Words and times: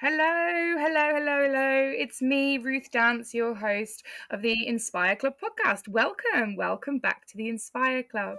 Hello, 0.00 0.76
hello, 0.78 1.12
hello, 1.12 1.42
hello. 1.42 1.92
It's 1.92 2.22
me, 2.22 2.56
Ruth 2.58 2.88
Dance, 2.92 3.34
your 3.34 3.52
host 3.52 4.04
of 4.30 4.42
the 4.42 4.64
Inspire 4.68 5.16
Club 5.16 5.34
podcast. 5.42 5.88
Welcome, 5.88 6.54
welcome 6.54 6.98
back 6.98 7.26
to 7.26 7.36
the 7.36 7.48
Inspire 7.48 8.04
Club. 8.04 8.38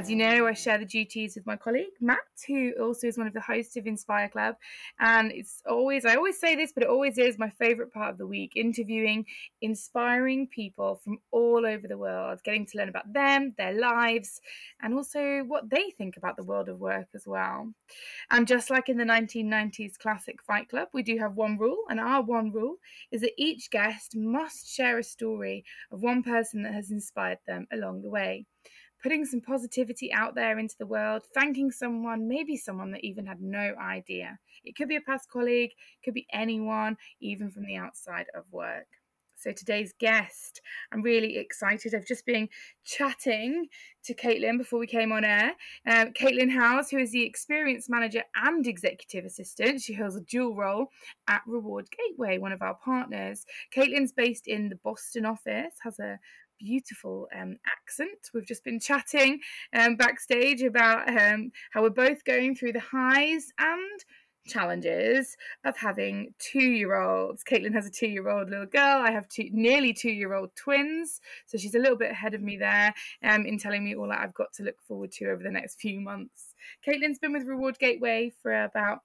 As 0.00 0.08
you 0.08 0.16
know, 0.16 0.46
I 0.46 0.54
share 0.54 0.78
the 0.78 0.86
duties 0.86 1.34
with 1.36 1.44
my 1.44 1.56
colleague 1.56 1.92
Matt, 2.00 2.20
who 2.48 2.72
also 2.80 3.06
is 3.06 3.18
one 3.18 3.26
of 3.26 3.34
the 3.34 3.40
hosts 3.42 3.76
of 3.76 3.86
Inspire 3.86 4.30
Club. 4.30 4.54
And 4.98 5.30
it's 5.30 5.62
always, 5.68 6.06
I 6.06 6.14
always 6.14 6.40
say 6.40 6.56
this, 6.56 6.72
but 6.72 6.84
it 6.84 6.88
always 6.88 7.18
is 7.18 7.38
my 7.38 7.50
favorite 7.50 7.92
part 7.92 8.12
of 8.12 8.16
the 8.16 8.26
week 8.26 8.52
interviewing 8.56 9.26
inspiring 9.60 10.46
people 10.46 11.02
from 11.04 11.18
all 11.32 11.66
over 11.66 11.86
the 11.86 11.98
world, 11.98 12.42
getting 12.44 12.64
to 12.64 12.78
learn 12.78 12.88
about 12.88 13.12
them, 13.12 13.52
their 13.58 13.74
lives, 13.74 14.40
and 14.80 14.94
also 14.94 15.40
what 15.40 15.68
they 15.68 15.90
think 15.90 16.16
about 16.16 16.38
the 16.38 16.44
world 16.44 16.70
of 16.70 16.80
work 16.80 17.08
as 17.14 17.26
well. 17.26 17.70
And 18.30 18.48
just 18.48 18.70
like 18.70 18.88
in 18.88 18.96
the 18.96 19.04
1990s 19.04 19.98
classic 19.98 20.42
Fight 20.42 20.70
Club, 20.70 20.88
we 20.94 21.02
do 21.02 21.18
have 21.18 21.34
one 21.34 21.58
rule, 21.58 21.84
and 21.90 22.00
our 22.00 22.22
one 22.22 22.52
rule 22.52 22.76
is 23.12 23.20
that 23.20 23.34
each 23.36 23.68
guest 23.68 24.16
must 24.16 24.74
share 24.74 24.96
a 24.96 25.04
story 25.04 25.62
of 25.92 26.00
one 26.00 26.22
person 26.22 26.62
that 26.62 26.72
has 26.72 26.90
inspired 26.90 27.40
them 27.46 27.66
along 27.70 28.00
the 28.00 28.08
way 28.08 28.46
putting 29.02 29.24
some 29.24 29.40
positivity 29.40 30.12
out 30.12 30.34
there 30.34 30.58
into 30.58 30.76
the 30.78 30.86
world, 30.86 31.22
thanking 31.34 31.70
someone, 31.70 32.28
maybe 32.28 32.56
someone 32.56 32.90
that 32.92 33.04
even 33.04 33.26
had 33.26 33.40
no 33.40 33.74
idea. 33.80 34.38
It 34.64 34.76
could 34.76 34.88
be 34.88 34.96
a 34.96 35.00
past 35.00 35.30
colleague, 35.30 35.72
could 36.04 36.14
be 36.14 36.26
anyone, 36.32 36.96
even 37.20 37.50
from 37.50 37.64
the 37.64 37.76
outside 37.76 38.26
of 38.34 38.44
work. 38.50 38.86
So 39.40 39.52
today's 39.52 39.94
guest, 39.98 40.60
I'm 40.92 41.00
really 41.00 41.38
excited. 41.38 41.94
I've 41.94 42.04
just 42.04 42.26
been 42.26 42.50
chatting 42.84 43.68
to 44.04 44.14
Caitlin 44.14 44.58
before 44.58 44.78
we 44.78 44.86
came 44.86 45.12
on 45.12 45.24
air. 45.24 45.52
Um, 45.86 46.12
Caitlin 46.12 46.50
Howes, 46.50 46.90
who 46.90 46.98
is 46.98 47.12
the 47.12 47.24
experience 47.24 47.88
manager 47.88 48.22
and 48.34 48.66
executive 48.66 49.24
assistant, 49.24 49.80
she 49.80 49.94
holds 49.94 50.14
a 50.14 50.20
dual 50.20 50.54
role 50.54 50.88
at 51.26 51.40
Reward 51.46 51.86
Gateway, 51.90 52.36
one 52.36 52.52
of 52.52 52.60
our 52.60 52.74
partners. 52.74 53.46
Caitlin's 53.74 54.12
based 54.12 54.46
in 54.46 54.68
the 54.68 54.76
Boston 54.76 55.24
office, 55.24 55.72
has 55.84 55.98
a 55.98 56.18
beautiful 56.60 57.28
um, 57.36 57.56
accent. 57.66 58.18
We've 58.34 58.46
just 58.46 58.64
been 58.64 58.80
chatting 58.80 59.40
um, 59.74 59.96
backstage 59.96 60.62
about 60.62 61.08
um, 61.08 61.50
how 61.72 61.82
we're 61.82 61.90
both 61.90 62.24
going 62.24 62.54
through 62.54 62.72
the 62.72 62.80
highs 62.80 63.52
and 63.58 64.00
challenges 64.46 65.36
of 65.64 65.76
having 65.76 66.34
two 66.38 66.62
year 66.62 66.96
olds. 66.96 67.42
Caitlin 67.44 67.74
has 67.74 67.86
a 67.86 67.90
two 67.90 68.08
year 68.08 68.28
old 68.28 68.50
little 68.50 68.66
girl. 68.66 69.02
I 69.02 69.10
have 69.10 69.28
two 69.28 69.48
nearly 69.52 69.92
two 69.92 70.10
year 70.10 70.34
old 70.34 70.50
twins. 70.56 71.20
So 71.46 71.58
she's 71.58 71.74
a 71.74 71.78
little 71.78 71.96
bit 71.96 72.10
ahead 72.10 72.34
of 72.34 72.42
me 72.42 72.56
there 72.56 72.94
um, 73.22 73.46
in 73.46 73.58
telling 73.58 73.84
me 73.84 73.94
all 73.94 74.08
that 74.08 74.20
I've 74.20 74.34
got 74.34 74.52
to 74.54 74.62
look 74.62 74.80
forward 74.86 75.12
to 75.12 75.30
over 75.30 75.42
the 75.42 75.50
next 75.50 75.80
few 75.80 76.00
months. 76.00 76.54
Caitlin's 76.86 77.18
been 77.18 77.32
with 77.32 77.46
Reward 77.46 77.78
Gateway 77.78 78.32
for 78.42 78.64
about 78.64 79.00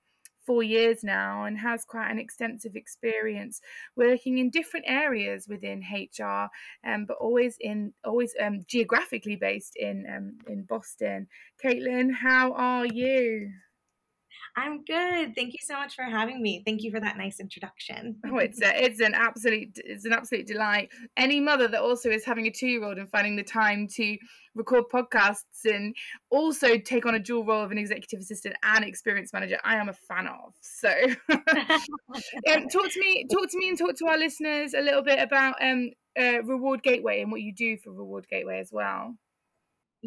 four 0.45 0.63
years 0.63 1.03
now 1.03 1.45
and 1.45 1.57
has 1.57 1.85
quite 1.85 2.09
an 2.11 2.19
extensive 2.19 2.75
experience 2.75 3.61
working 3.95 4.37
in 4.37 4.49
different 4.49 4.85
areas 4.87 5.47
within 5.47 5.83
HR, 5.91 6.47
um, 6.85 7.05
but 7.05 7.17
always 7.19 7.57
in 7.59 7.93
always 8.03 8.33
um, 8.41 8.65
geographically 8.67 9.35
based 9.35 9.75
in 9.75 10.05
um, 10.13 10.37
in 10.47 10.63
Boston. 10.63 11.27
Caitlin, 11.63 12.13
how 12.13 12.53
are 12.53 12.85
you? 12.85 13.51
I'm 14.57 14.83
good. 14.85 15.35
Thank 15.35 15.53
you 15.53 15.59
so 15.61 15.73
much 15.73 15.95
for 15.95 16.03
having 16.03 16.41
me. 16.41 16.63
Thank 16.65 16.81
you 16.81 16.91
for 16.91 16.99
that 17.01 17.17
nice 17.17 17.39
introduction. 17.39 18.15
oh, 18.31 18.37
it's 18.37 18.61
a, 18.61 18.83
it's 18.83 19.01
an 19.01 19.13
absolute 19.13 19.77
it's 19.83 20.05
an 20.05 20.13
absolute 20.13 20.47
delight. 20.47 20.89
Any 21.17 21.41
mother 21.41 21.67
that 21.67 21.81
also 21.81 22.09
is 22.09 22.23
having 22.23 22.47
a 22.47 22.51
two 22.51 22.67
year 22.67 22.83
old 22.83 22.97
and 22.97 23.09
finding 23.09 23.35
the 23.35 23.43
time 23.43 23.87
to 23.95 24.17
record 24.55 24.85
podcasts 24.91 25.65
and 25.65 25.93
also 26.29 26.77
take 26.77 27.05
on 27.05 27.15
a 27.15 27.19
dual 27.19 27.43
role 27.43 27.63
of 27.63 27.71
an 27.71 27.77
executive 27.77 28.19
assistant 28.19 28.55
and 28.63 28.85
experience 28.85 29.33
manager, 29.33 29.57
I 29.65 29.75
am 29.75 29.89
a 29.89 29.93
fan 29.93 30.27
of. 30.27 30.53
So, 30.61 30.89
um, 31.29 32.69
talk 32.69 32.89
to 32.91 32.99
me, 32.99 33.25
talk 33.29 33.49
to 33.49 33.57
me, 33.57 33.69
and 33.69 33.77
talk 33.77 33.95
to 33.97 34.07
our 34.07 34.17
listeners 34.17 34.73
a 34.73 34.81
little 34.81 35.03
bit 35.03 35.19
about 35.19 35.55
um, 35.61 35.91
uh, 36.17 36.41
Reward 36.43 36.81
Gateway 36.81 37.21
and 37.21 37.31
what 37.31 37.41
you 37.41 37.53
do 37.53 37.77
for 37.77 37.91
Reward 37.91 38.27
Gateway 38.29 38.59
as 38.59 38.71
well. 38.71 39.15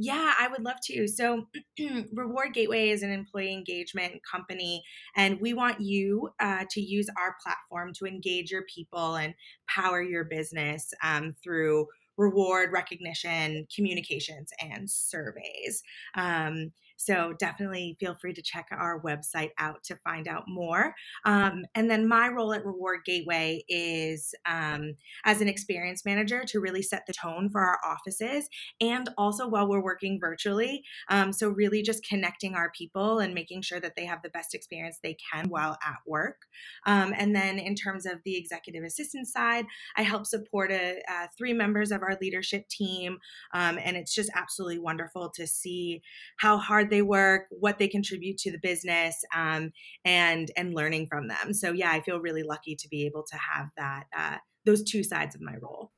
Yeah, 0.01 0.33
I 0.39 0.47
would 0.47 0.63
love 0.63 0.77
to. 0.85 1.09
So, 1.09 1.49
Reward 2.13 2.55
Gateway 2.55 2.91
is 2.91 3.03
an 3.03 3.11
employee 3.11 3.53
engagement 3.53 4.21
company, 4.31 4.81
and 5.17 5.41
we 5.41 5.55
want 5.55 5.81
you 5.81 6.31
uh, 6.39 6.65
to 6.71 6.81
use 6.81 7.09
our 7.19 7.35
platform 7.43 7.93
to 7.95 8.07
engage 8.07 8.53
your 8.53 8.63
people 8.73 9.17
and 9.17 9.35
power 9.69 10.01
your 10.01 10.23
business 10.23 10.93
um, 11.03 11.35
through 11.43 11.87
reward 12.17 12.71
recognition, 12.73 13.67
communications, 13.75 14.51
and 14.61 14.89
surveys. 14.89 15.83
Um, 16.15 16.71
so 16.99 17.33
definitely 17.39 17.97
feel 18.01 18.17
free 18.21 18.35
to 18.35 18.43
check 18.43 18.67
our 18.73 19.01
website 19.01 19.51
out 19.59 19.85
to 19.85 19.97
find 20.05 20.27
out 20.27 20.45
more. 20.49 20.95
Um, 21.25 21.65
and 21.75 21.89
then 21.89 22.09
my 22.09 22.29
role 22.29 22.53
at 22.53 22.67
Reward 22.67 23.01
Gateway 23.07 23.65
is 23.69 24.35
um, 24.47 24.95
as 25.25 25.41
an 25.41 25.49
experience 25.49 26.05
manager 26.05 26.43
to 26.49 26.61
really 26.61 26.83
set 26.83 27.05
the 27.07 27.13
tone 27.13 27.51
for 27.51 27.61
our 27.61 27.79
offices 27.87 28.49
and 28.81 29.09
also 29.17 29.47
while 29.47 29.69
we're 29.69 29.83
working 29.83 30.19
virtually. 30.21 30.83
Um, 31.09 31.33
so 31.33 31.49
really 31.49 31.83
just 31.83 32.05
connecting 32.05 32.55
our 32.55 32.73
people 32.77 33.21
and 33.21 33.33
making 33.33 33.63
sure 33.63 33.79
that 33.79 33.95
they 33.97 34.05
have 34.05 34.23
the 34.23 34.31
best 34.31 34.53
experience 34.53 34.99
they 35.03 35.17
can 35.33 35.49
while 35.49 35.79
at 35.87 35.99
work. 36.05 36.43
Um, 36.85 37.15
and 37.17 37.35
then 37.35 37.61
in 37.61 37.77
terms 37.77 38.07
of 38.07 38.19
the 38.25 38.37
executive 38.37 38.83
assistant 38.83 39.29
side, 39.29 39.67
I 39.97 40.03
help 40.03 40.27
support 40.27 40.73
a, 40.73 41.01
uh, 41.09 41.27
three 41.37 41.53
members 41.53 41.93
of 41.93 42.03
our 42.03 42.19
leadership 42.21 42.69
team. 42.69 43.19
Um, 43.55 43.79
and 43.83 43.97
it's 43.97 44.15
just 44.15 44.31
absolutely 44.35 44.81
wonderful 44.81 45.31
to 45.37 45.47
see 45.47 46.03
how 46.39 46.59
hard 46.59 46.88
they 46.91 47.03
work, 47.03 47.47
what 47.51 47.79
they 47.79 47.89
contribute 47.89 48.39
to 48.39 48.51
the 48.51 48.59
business, 48.59 49.17
um, 49.35 49.71
and 50.05 50.51
and 50.57 50.75
learning 50.75 51.07
from 51.07 51.29
them. 51.29 51.53
So 51.53 51.73
yeah, 51.73 51.91
I 51.91 52.01
feel 52.01 52.21
really 52.21 52.43
lucky 52.43 52.77
to 52.77 52.89
be 52.89 53.07
able 53.07 53.25
to 53.25 53.37
have 53.37 53.67
that 53.77 54.05
uh, 54.17 54.37
those 54.65 54.83
two 54.83 55.03
sides 55.03 55.35
of 55.35 55.41
my 55.41 55.57
role. 55.61 55.93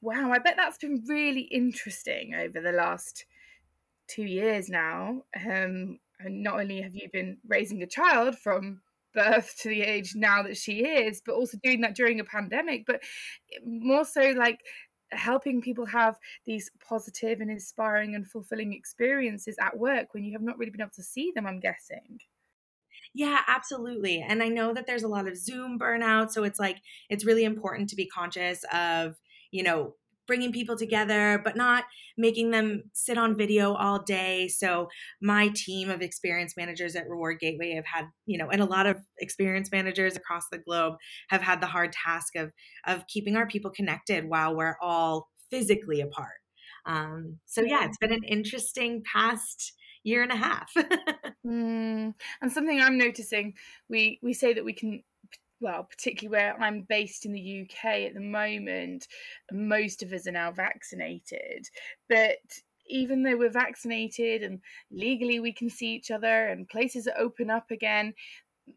Wow, 0.00 0.32
I 0.32 0.38
bet 0.38 0.56
that's 0.56 0.78
been 0.78 1.04
really 1.08 1.42
interesting 1.42 2.34
over 2.34 2.60
the 2.60 2.72
last 2.72 3.24
two 4.08 4.24
years 4.24 4.68
now. 4.68 5.22
Um, 5.36 5.98
and 6.20 6.42
not 6.42 6.60
only 6.60 6.82
have 6.82 6.94
you 6.94 7.08
been 7.12 7.38
raising 7.46 7.82
a 7.82 7.86
child 7.86 8.36
from 8.38 8.80
birth 9.14 9.54
to 9.60 9.68
the 9.68 9.82
age 9.82 10.14
now 10.14 10.42
that 10.42 10.56
she 10.56 10.84
is, 10.84 11.22
but 11.24 11.34
also 11.34 11.58
doing 11.62 11.82
that 11.82 11.94
during 11.94 12.20
a 12.20 12.24
pandemic, 12.24 12.84
but 12.86 13.02
more 13.64 14.04
so 14.04 14.32
like 14.36 14.60
helping 15.12 15.60
people 15.60 15.86
have 15.86 16.18
these 16.46 16.70
positive 16.86 17.40
and 17.40 17.50
inspiring 17.50 18.14
and 18.14 18.26
fulfilling 18.26 18.72
experiences 18.72 19.56
at 19.60 19.78
work 19.78 20.12
when 20.12 20.24
you 20.24 20.32
have 20.32 20.42
not 20.42 20.58
really 20.58 20.70
been 20.70 20.80
able 20.80 20.90
to 20.96 21.02
see 21.02 21.32
them, 21.34 21.46
I'm 21.46 21.60
guessing. 21.60 22.20
Yeah, 23.14 23.40
absolutely. 23.46 24.24
And 24.26 24.42
I 24.42 24.48
know 24.48 24.72
that 24.72 24.86
there's 24.86 25.02
a 25.02 25.08
lot 25.08 25.28
of 25.28 25.36
Zoom 25.36 25.78
burnout. 25.78 26.30
So 26.30 26.44
it's 26.44 26.58
like, 26.58 26.78
it's 27.10 27.24
really 27.24 27.44
important 27.44 27.90
to 27.90 27.96
be 27.96 28.06
conscious 28.06 28.64
of, 28.72 29.16
you 29.50 29.62
know, 29.62 29.94
bringing 30.32 30.50
people 30.50 30.78
together, 30.78 31.38
but 31.44 31.56
not 31.56 31.84
making 32.16 32.52
them 32.52 32.84
sit 32.94 33.18
on 33.18 33.36
video 33.36 33.74
all 33.74 34.02
day. 34.02 34.48
So 34.48 34.88
my 35.20 35.50
team 35.54 35.90
of 35.90 36.00
experience 36.00 36.54
managers 36.56 36.96
at 36.96 37.06
Reward 37.06 37.38
Gateway 37.38 37.74
have 37.74 37.84
had, 37.84 38.06
you 38.24 38.38
know, 38.38 38.48
and 38.48 38.62
a 38.62 38.64
lot 38.64 38.86
of 38.86 38.96
experience 39.18 39.70
managers 39.70 40.16
across 40.16 40.44
the 40.50 40.56
globe 40.56 40.94
have 41.28 41.42
had 41.42 41.60
the 41.60 41.66
hard 41.66 41.92
task 41.92 42.34
of 42.34 42.50
of 42.86 43.06
keeping 43.08 43.36
our 43.36 43.46
people 43.46 43.70
connected 43.70 44.26
while 44.26 44.56
we're 44.56 44.78
all 44.80 45.28
physically 45.50 46.00
apart. 46.00 46.40
Um, 46.86 47.36
so 47.44 47.60
yeah, 47.60 47.84
it's 47.84 47.98
been 47.98 48.14
an 48.14 48.24
interesting 48.24 49.02
past 49.04 49.74
year 50.02 50.22
and 50.22 50.32
a 50.32 50.36
half. 50.36 50.72
mm, 51.46 52.14
and 52.40 52.52
something 52.52 52.80
I'm 52.80 52.96
noticing, 52.96 53.52
we 53.90 54.18
we 54.22 54.32
say 54.32 54.54
that 54.54 54.64
we 54.64 54.72
can 54.72 55.02
well, 55.62 55.84
particularly 55.84 56.36
where 56.36 56.60
I'm 56.60 56.82
based 56.82 57.24
in 57.24 57.32
the 57.32 57.62
UK 57.62 57.84
at 58.06 58.14
the 58.14 58.20
moment, 58.20 59.06
most 59.50 60.02
of 60.02 60.12
us 60.12 60.26
are 60.26 60.32
now 60.32 60.50
vaccinated. 60.50 61.68
But 62.08 62.38
even 62.88 63.22
though 63.22 63.36
we're 63.36 63.48
vaccinated 63.48 64.42
and 64.42 64.60
legally 64.90 65.40
we 65.40 65.52
can 65.52 65.70
see 65.70 65.94
each 65.94 66.10
other 66.10 66.48
and 66.48 66.68
places 66.68 67.06
are 67.06 67.18
open 67.18 67.48
up 67.48 67.70
again, 67.70 68.12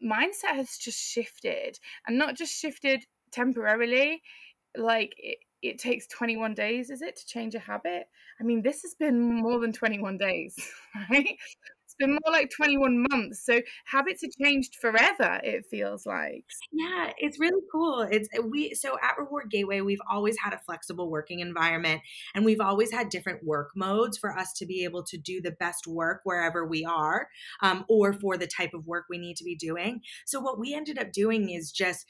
mindset 0.04 0.54
has 0.54 0.78
just 0.78 0.98
shifted 0.98 1.78
and 2.06 2.16
not 2.16 2.36
just 2.36 2.54
shifted 2.54 3.04
temporarily. 3.32 4.22
Like 4.76 5.14
it, 5.18 5.38
it 5.62 5.78
takes 5.78 6.06
21 6.06 6.54
days, 6.54 6.90
is 6.90 7.02
it, 7.02 7.16
to 7.16 7.26
change 7.26 7.54
a 7.54 7.58
habit? 7.58 8.04
I 8.40 8.44
mean, 8.44 8.62
this 8.62 8.82
has 8.82 8.94
been 8.94 9.20
more 9.20 9.58
than 9.58 9.72
21 9.72 10.18
days, 10.18 10.56
right? 11.10 11.36
Been 11.98 12.12
more 12.12 12.32
like 12.32 12.50
21 12.56 13.06
months. 13.10 13.44
So 13.44 13.60
habits 13.86 14.22
have 14.22 14.32
changed 14.40 14.76
forever, 14.80 15.40
it 15.42 15.66
feels 15.70 16.06
like. 16.06 16.44
Yeah, 16.72 17.12
it's 17.18 17.38
really 17.38 17.62
cool. 17.72 18.06
It's 18.10 18.28
uh, 18.36 18.42
we 18.42 18.74
so 18.74 18.96
at 19.02 19.18
Reward 19.18 19.50
Gateway, 19.50 19.80
we've 19.80 20.00
always 20.10 20.36
had 20.42 20.52
a 20.52 20.58
flexible 20.58 21.10
working 21.10 21.40
environment 21.40 22.02
and 22.34 22.44
we've 22.44 22.60
always 22.60 22.92
had 22.92 23.08
different 23.08 23.44
work 23.44 23.70
modes 23.74 24.18
for 24.18 24.36
us 24.36 24.52
to 24.54 24.66
be 24.66 24.84
able 24.84 25.02
to 25.04 25.16
do 25.16 25.40
the 25.40 25.52
best 25.52 25.86
work 25.86 26.20
wherever 26.24 26.66
we 26.66 26.84
are 26.84 27.28
um, 27.62 27.84
or 27.88 28.12
for 28.12 28.36
the 28.36 28.46
type 28.46 28.74
of 28.74 28.86
work 28.86 29.04
we 29.08 29.18
need 29.18 29.36
to 29.36 29.44
be 29.44 29.56
doing. 29.56 30.00
So 30.24 30.40
what 30.40 30.58
we 30.58 30.74
ended 30.74 30.98
up 30.98 31.12
doing 31.12 31.50
is 31.50 31.70
just 31.70 32.06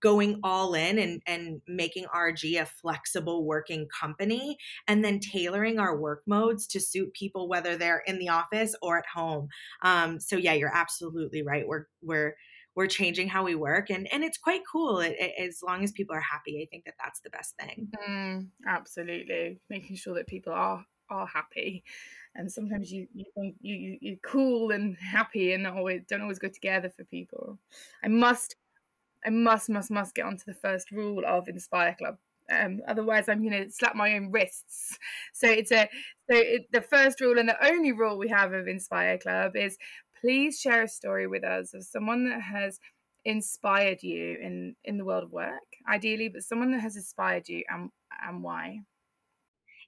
going 0.00 0.40
all 0.42 0.74
in 0.74 0.98
and, 0.98 1.22
and 1.26 1.60
making 1.68 2.06
RG 2.14 2.60
a 2.60 2.66
flexible 2.66 3.44
working 3.44 3.86
company 3.88 4.56
and 4.88 5.04
then 5.04 5.20
tailoring 5.20 5.78
our 5.78 5.96
work 5.96 6.22
modes 6.26 6.66
to 6.68 6.80
suit 6.80 7.12
people 7.12 7.48
whether 7.48 7.76
they're 7.76 8.02
in 8.06 8.18
the 8.18 8.28
office 8.28 8.74
or 8.82 8.98
at 8.98 9.04
home. 9.12 9.48
Um, 9.82 10.18
so 10.20 10.36
yeah, 10.36 10.54
you're 10.54 10.74
absolutely 10.74 11.42
right. 11.42 11.66
We're 11.66 11.86
we're 12.02 12.34
we're 12.74 12.86
changing 12.86 13.28
how 13.28 13.42
we 13.42 13.54
work 13.54 13.90
and 13.90 14.06
and 14.12 14.22
it's 14.22 14.38
quite 14.38 14.60
cool. 14.70 15.00
It, 15.00 15.16
it, 15.18 15.32
as 15.38 15.60
long 15.66 15.82
as 15.82 15.92
people 15.92 16.14
are 16.14 16.20
happy 16.20 16.62
i 16.62 16.66
think 16.70 16.84
that 16.84 16.94
that's 17.02 17.20
the 17.20 17.30
best 17.30 17.54
thing. 17.58 17.88
Mm, 18.08 18.48
absolutely. 18.66 19.60
Making 19.70 19.96
sure 19.96 20.14
that 20.14 20.26
people 20.26 20.52
are 20.52 20.84
are 21.10 21.26
happy. 21.26 21.84
And 22.34 22.50
sometimes 22.50 22.92
you 22.92 23.06
you 23.14 23.24
you, 23.34 23.54
you 23.60 23.98
you're 24.00 24.18
cool 24.24 24.70
and 24.70 24.96
happy 24.98 25.52
and 25.52 25.66
always 25.66 26.02
don't 26.08 26.20
always 26.20 26.38
go 26.38 26.48
together 26.48 26.90
for 26.90 27.04
people. 27.04 27.58
I 28.04 28.08
must 28.08 28.56
i 29.24 29.30
must 29.30 29.68
must 29.68 29.90
must 29.90 30.14
get 30.14 30.26
onto 30.26 30.44
the 30.46 30.54
first 30.54 30.90
rule 30.90 31.22
of 31.26 31.48
inspire 31.48 31.94
club. 31.98 32.16
Um, 32.50 32.80
otherwise 32.86 33.28
i'm 33.28 33.42
going 33.46 33.64
to 33.64 33.70
slap 33.70 33.96
my 33.96 34.14
own 34.14 34.30
wrists. 34.30 34.98
So 35.32 35.48
it's 35.48 35.72
a 35.72 35.88
so 36.30 36.36
it, 36.36 36.66
the 36.72 36.80
first 36.80 37.20
rule 37.20 37.38
and 37.38 37.48
the 37.48 37.66
only 37.66 37.92
rule 37.92 38.18
we 38.18 38.28
have 38.28 38.52
of 38.52 38.68
inspire 38.68 39.18
club 39.18 39.56
is 39.56 39.76
please 40.20 40.60
share 40.60 40.82
a 40.84 40.88
story 40.88 41.26
with 41.26 41.44
us 41.44 41.74
of 41.74 41.84
someone 41.84 42.28
that 42.30 42.40
has 42.40 42.78
inspired 43.24 44.02
you 44.02 44.36
in 44.40 44.76
in 44.84 44.98
the 44.98 45.04
world 45.04 45.24
of 45.24 45.32
work 45.32 45.68
ideally 45.90 46.28
but 46.28 46.42
someone 46.42 46.70
that 46.70 46.80
has 46.80 46.96
inspired 46.96 47.48
you 47.48 47.64
and 47.68 47.90
and 48.26 48.42
why. 48.42 48.80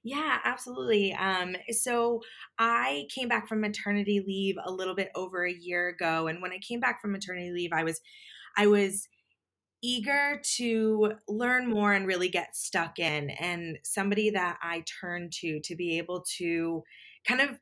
Yeah, 0.03 0.37
absolutely. 0.45 1.13
Um, 1.13 1.55
so 1.71 2.21
I 2.57 3.05
came 3.13 3.27
back 3.27 3.47
from 3.47 3.59
maternity 3.61 4.23
leave 4.25 4.55
a 4.63 4.71
little 4.71 4.95
bit 4.95 5.09
over 5.15 5.45
a 5.45 5.51
year 5.53 5.89
ago, 5.89 6.27
and 6.27 6.41
when 6.41 6.51
I 6.51 6.59
came 6.59 6.79
back 6.79 7.01
from 7.01 7.11
maternity 7.11 7.51
leave, 7.51 7.73
I 7.73 7.83
was, 7.83 7.99
I 8.55 8.67
was 8.67 9.07
eager 9.81 10.41
to 10.57 11.13
learn 11.27 11.69
more 11.69 11.93
and 11.93 12.07
really 12.07 12.29
get 12.29 12.55
stuck 12.55 12.99
in, 12.99 13.29
and 13.31 13.79
somebody 13.83 14.29
that 14.31 14.57
I 14.61 14.83
turned 15.01 15.31
to 15.33 15.59
to 15.61 15.75
be 15.75 15.97
able 15.97 16.23
to 16.37 16.83
kind 17.27 17.41
of 17.41 17.59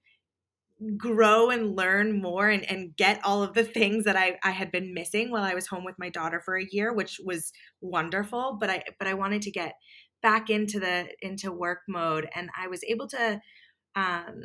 grow 0.96 1.50
and 1.50 1.76
learn 1.76 2.22
more 2.22 2.50
and, 2.50 2.64
and 2.70 2.96
get 2.96 3.20
all 3.26 3.42
of 3.42 3.56
the 3.56 3.64
things 3.64 4.06
that 4.06 4.16
I, 4.16 4.38
I 4.44 4.52
had 4.52 4.72
been 4.72 4.94
missing 4.94 5.32
while 5.32 5.44
I 5.44 5.56
was 5.56 5.66
home 5.66 5.84
with 5.84 5.98
my 5.98 6.10
daughter 6.10 6.40
for 6.40 6.56
a 6.56 6.68
year, 6.70 6.94
which 6.94 7.20
was 7.24 7.52
wonderful. 7.82 8.58
But 8.60 8.70
I 8.70 8.84
but 9.00 9.08
I 9.08 9.16
wanted 9.16 9.42
to 9.44 9.52
get 9.52 9.74
back 10.22 10.50
into 10.50 10.80
the 10.80 11.08
into 11.22 11.52
work 11.52 11.82
mode 11.88 12.28
and 12.34 12.50
i 12.58 12.68
was 12.68 12.84
able 12.84 13.08
to 13.08 13.40
um, 13.96 14.42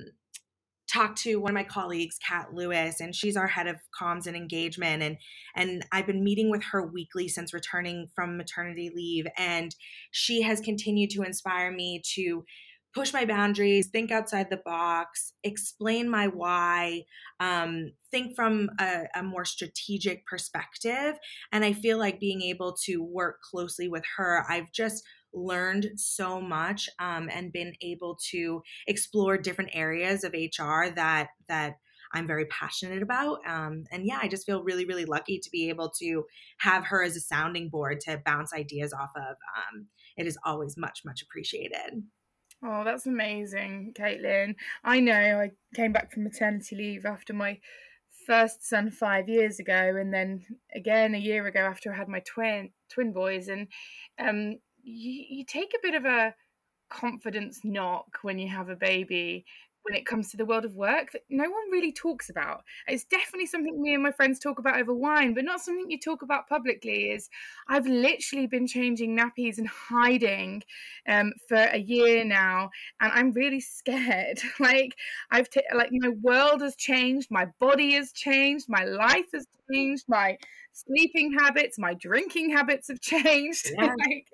talk 0.93 1.17
to 1.17 1.37
one 1.37 1.51
of 1.51 1.55
my 1.55 1.65
colleagues 1.65 2.19
kat 2.27 2.53
lewis 2.53 3.01
and 3.01 3.15
she's 3.15 3.37
our 3.37 3.47
head 3.47 3.67
of 3.67 3.77
comms 3.99 4.27
and 4.27 4.37
engagement 4.37 5.03
and 5.03 5.17
and 5.57 5.85
i've 5.93 6.07
been 6.07 6.25
meeting 6.25 6.51
with 6.51 6.63
her 6.63 6.87
weekly 6.87 7.29
since 7.29 7.55
returning 7.55 8.09
from 8.15 8.37
maternity 8.37 8.91
leave 8.95 9.27
and 9.39 9.75
she 10.11 10.43
has 10.43 10.61
continued 10.61 11.11
to 11.11 11.23
inspire 11.23 11.73
me 11.73 12.03
to 12.15 12.45
push 12.95 13.13
my 13.13 13.25
boundaries, 13.25 13.89
think 13.89 14.11
outside 14.11 14.51
the 14.51 14.61
box, 14.65 15.33
explain 15.43 16.09
my 16.09 16.27
why, 16.27 17.03
um, 17.41 17.93
think 18.11 18.37
from 18.37 18.69
a, 18.79 19.05
a, 19.15 19.23
more 19.23 19.45
strategic 19.45 20.27
perspective. 20.27 21.15
And 21.51 21.65
I 21.65 21.73
feel 21.73 21.99
like 21.99 22.21
being 22.21 22.43
able 22.43 22.77
to 22.85 23.03
work 23.03 23.41
closely 23.51 23.89
with 23.89 24.05
her, 24.17 24.45
I've 24.49 24.71
just 24.73 25.03
learned 25.35 25.91
so 25.97 26.41
much 26.41 26.89
um, 26.99 27.29
and 27.33 27.53
been 27.53 27.73
able 27.81 28.19
to 28.31 28.63
explore 28.87 29.39
different 29.39 29.71
areas 29.75 30.25
of 30.25 30.33
HR 30.33 30.91
that 30.95 31.29
that 31.49 31.77
I'm 32.15 32.27
very 32.27 32.45
passionate 32.47 33.03
about. 33.03 33.39
Um, 33.47 33.85
and 33.91 34.07
yeah, 34.07 34.19
I 34.21 34.29
just 34.29 34.45
feel 34.45 34.63
really, 34.63 34.85
really 34.85 35.07
lucky 35.07 35.39
to 35.39 35.51
be 35.51 35.69
able 35.71 35.91
to 35.99 36.25
have 36.59 36.85
her 36.87 37.03
as 37.03 37.17
a 37.17 37.21
sounding 37.21 37.69
board 37.71 38.01
to 38.03 38.21
bounce 38.25 38.53
ideas 38.53 38.93
off 38.93 39.11
of. 39.17 39.37
Um, 39.57 39.87
it 40.17 40.27
is 40.27 40.39
always 40.45 40.77
much, 40.77 41.01
much 41.05 41.23
appreciated. 41.23 42.03
Oh, 42.65 42.85
that's 42.85 43.07
amazing, 43.07 43.95
Caitlin. 43.99 44.55
I 44.85 45.01
know 45.01 45.13
I 45.15 45.51
came 45.75 45.93
back 45.93 46.13
from 46.13 46.25
maternity 46.25 46.77
leave 46.77 47.05
after 47.05 47.33
my 47.33 47.59
first 48.27 48.65
son 48.65 48.91
five 48.91 49.29
years 49.29 49.59
ago, 49.59 49.97
and 49.99 50.15
then 50.15 50.45
again 50.75 51.15
a 51.15 51.19
year 51.19 51.47
ago 51.47 51.61
after 51.61 51.93
I 51.93 51.97
had 51.97 52.09
my 52.09 52.21
twin 52.21 52.71
twin 52.89 53.13
boys, 53.13 53.49
and 53.49 53.67
um, 54.21 54.59
you, 54.83 55.25
you 55.29 55.45
take 55.45 55.73
a 55.75 55.83
bit 55.83 55.95
of 55.95 56.05
a 56.05 56.35
confidence 56.91 57.61
knock 57.65 58.19
when 58.23 58.39
you 58.39 58.49
have 58.49 58.69
a 58.69 58.77
baby 58.77 59.45
when 59.85 59.97
it 59.97 60.07
comes 60.07 60.31
to 60.31 60.37
the 60.37 60.45
world 60.45 60.65
of 60.65 60.75
work 60.75 61.13
that 61.13 61.23
no 61.29 61.45
one 61.45 61.71
really 61.71 61.93
talks 61.93 62.31
about. 62.31 62.63
It's 62.87 63.05
definitely 63.05 63.47
something 63.47 63.81
me 63.81 63.95
and 63.95 64.03
my 64.03 64.13
friends 64.13 64.39
talk 64.39 64.59
about 64.59 64.79
over 64.79 64.95
wine, 64.95 65.35
but 65.35 65.45
not 65.45 65.61
something 65.61 65.91
you 65.91 65.99
talk 65.99 66.23
about 66.23 66.49
publicly. 66.49 67.11
Is 67.11 67.29
I've 67.69 67.87
literally 67.87 68.47
been 68.47 68.67
changing 68.67 69.17
nappies 69.17 69.59
and 69.59 69.69
hiding 69.69 70.63
um, 71.09 71.33
for 71.49 71.57
a 71.57 71.79
year 71.79 72.25
now, 72.25 72.71
and 73.01 73.13
I'm 73.13 73.33
really 73.33 73.61
scared. 73.61 74.41
like 74.61 74.95
I've 75.31 75.51
t- 75.51 75.63
like 75.75 75.91
my 75.93 76.11
world 76.23 76.63
has 76.63 76.77
changed, 76.77 77.31
my 77.31 77.47
body 77.61 77.95
has 77.95 78.13
changed, 78.13 78.67
my 78.69 78.85
life 78.85 79.27
has 79.33 79.47
changed, 79.71 80.05
my 80.09 80.37
sleeping 80.73 81.33
habits, 81.39 81.79
my 81.79 81.95
drinking 81.95 82.51
habits 82.51 82.89
have 82.89 83.01
changed. 83.01 83.67
Yeah. 83.79 83.95
like, 83.99 84.27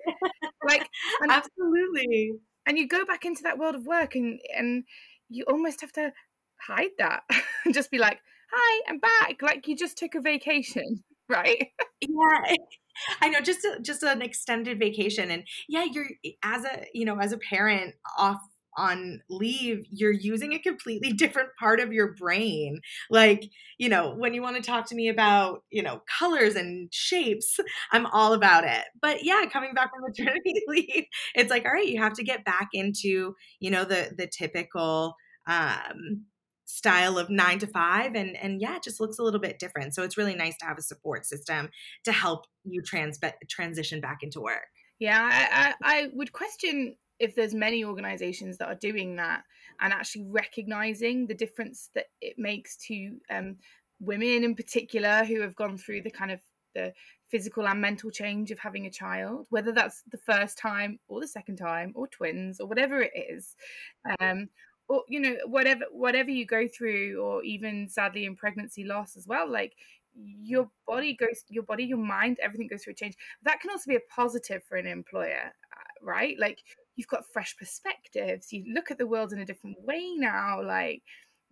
like 0.65 0.89
and, 1.21 1.31
absolutely. 1.31 2.33
And 2.65 2.77
you 2.77 2.87
go 2.87 3.05
back 3.05 3.25
into 3.25 3.43
that 3.43 3.57
world 3.57 3.75
of 3.75 3.85
work, 3.85 4.15
and 4.15 4.39
and 4.55 4.83
you 5.29 5.45
almost 5.47 5.81
have 5.81 5.91
to 5.93 6.11
hide 6.61 6.91
that 6.97 7.23
and 7.65 7.73
just 7.73 7.91
be 7.91 7.97
like, 7.97 8.19
"Hi, 8.51 8.81
I'm 8.87 8.99
back." 8.99 9.41
Like 9.41 9.67
you 9.67 9.75
just 9.75 9.97
took 9.97 10.15
a 10.15 10.21
vacation, 10.21 11.03
right? 11.29 11.69
yeah. 12.01 12.55
I 13.21 13.29
know 13.29 13.39
just 13.39 13.63
a, 13.63 13.79
just 13.81 14.03
an 14.03 14.21
extended 14.21 14.77
vacation 14.77 15.31
and 15.31 15.43
yeah 15.69 15.85
you're 15.85 16.09
eh, 16.25 16.31
as 16.43 16.65
a 16.65 16.85
you 16.93 17.05
know 17.05 17.17
as 17.17 17.31
a 17.31 17.37
parent 17.37 17.95
off 18.17 18.41
on 18.77 19.21
leave, 19.29 19.85
you're 19.89 20.11
using 20.11 20.53
a 20.53 20.59
completely 20.59 21.13
different 21.13 21.49
part 21.59 21.79
of 21.79 21.93
your 21.93 22.13
brain. 22.13 22.81
Like, 23.09 23.49
you 23.77 23.89
know, 23.89 24.13
when 24.15 24.33
you 24.33 24.41
want 24.41 24.55
to 24.57 24.61
talk 24.61 24.87
to 24.87 24.95
me 24.95 25.09
about, 25.09 25.63
you 25.69 25.83
know, 25.83 26.01
colors 26.19 26.55
and 26.55 26.93
shapes, 26.93 27.59
I'm 27.91 28.05
all 28.07 28.33
about 28.33 28.63
it. 28.63 28.85
But 29.01 29.23
yeah, 29.23 29.45
coming 29.51 29.73
back 29.73 29.91
from 29.91 30.01
maternity 30.01 30.53
leave, 30.67 31.05
it's 31.35 31.49
like, 31.49 31.65
all 31.65 31.71
right, 31.71 31.87
you 31.87 32.01
have 32.01 32.13
to 32.13 32.23
get 32.23 32.45
back 32.45 32.69
into, 32.73 33.35
you 33.59 33.71
know, 33.71 33.83
the 33.83 34.13
the 34.17 34.27
typical 34.27 35.15
um 35.47 36.25
style 36.69 37.17
of 37.17 37.31
nine 37.31 37.57
to 37.57 37.65
five 37.65 38.13
and 38.13 38.37
and 38.37 38.61
yeah 38.61 38.75
it 38.75 38.83
just 38.83 38.99
looks 38.99 39.17
a 39.17 39.23
little 39.23 39.39
bit 39.39 39.57
different 39.57 39.95
so 39.95 40.03
it's 40.03 40.17
really 40.17 40.35
nice 40.35 40.55
to 40.55 40.65
have 40.65 40.77
a 40.77 40.83
support 40.83 41.25
system 41.25 41.67
to 42.03 42.11
help 42.11 42.45
you 42.63 42.79
trans 42.83 43.19
transition 43.49 43.99
back 43.99 44.19
into 44.21 44.39
work 44.39 44.67
yeah 44.99 45.19
I, 45.19 45.73
I, 45.89 46.01
I 46.01 46.07
would 46.13 46.31
question 46.31 46.95
if 47.19 47.35
there's 47.35 47.53
many 47.53 47.83
organizations 47.83 48.57
that 48.57 48.67
are 48.67 48.75
doing 48.75 49.15
that 49.15 49.43
and 49.81 49.93
actually 49.93 50.25
recognizing 50.29 51.27
the 51.27 51.33
difference 51.33 51.89
that 51.95 52.05
it 52.21 52.35
makes 52.37 52.77
to 52.77 53.17
um, 53.29 53.57
women 53.99 54.43
in 54.43 54.55
particular 54.55 55.23
who 55.25 55.41
have 55.41 55.55
gone 55.55 55.77
through 55.77 56.01
the 56.01 56.11
kind 56.11 56.31
of 56.31 56.39
the 56.75 56.93
physical 57.29 57.67
and 57.67 57.81
mental 57.81 58.11
change 58.11 58.51
of 58.51 58.59
having 58.59 58.85
a 58.85 58.91
child 58.91 59.47
whether 59.49 59.71
that's 59.71 60.03
the 60.11 60.17
first 60.17 60.57
time 60.57 60.99
or 61.07 61.19
the 61.19 61.27
second 61.27 61.55
time 61.55 61.91
or 61.95 62.07
twins 62.07 62.59
or 62.59 62.67
whatever 62.67 63.01
it 63.01 63.11
is 63.15 63.55
um, 64.19 64.47
or 64.87 65.03
you 65.07 65.19
know 65.19 65.35
whatever 65.45 65.85
whatever 65.91 66.29
you 66.29 66.45
go 66.45 66.67
through 66.67 67.19
or 67.21 67.43
even 67.43 67.87
sadly 67.87 68.25
in 68.25 68.35
pregnancy 68.35 68.83
loss 68.83 69.17
as 69.17 69.27
well 69.27 69.49
like 69.49 69.73
your 70.15 70.69
body 70.87 71.15
goes 71.15 71.43
your 71.49 71.63
body 71.63 71.83
your 71.83 71.97
mind 71.97 72.37
everything 72.41 72.67
goes 72.67 72.83
through 72.83 72.93
a 72.93 72.95
change. 72.95 73.15
That 73.43 73.59
can 73.61 73.71
also 73.71 73.89
be 73.89 73.95
a 73.95 74.13
positive 74.13 74.63
for 74.63 74.77
an 74.77 74.87
employer 74.87 75.51
uh, 75.73 75.89
right? 76.01 76.37
Like 76.39 76.59
you've 76.99 77.07
got 77.07 77.23
fresh 77.31 77.55
perspectives 77.57 78.51
you 78.51 78.63
look 78.73 78.91
at 78.91 78.97
the 78.97 79.07
world 79.07 79.31
in 79.33 79.39
a 79.39 79.45
different 79.45 79.77
way 79.85 80.13
now 80.17 80.61
like 80.61 81.01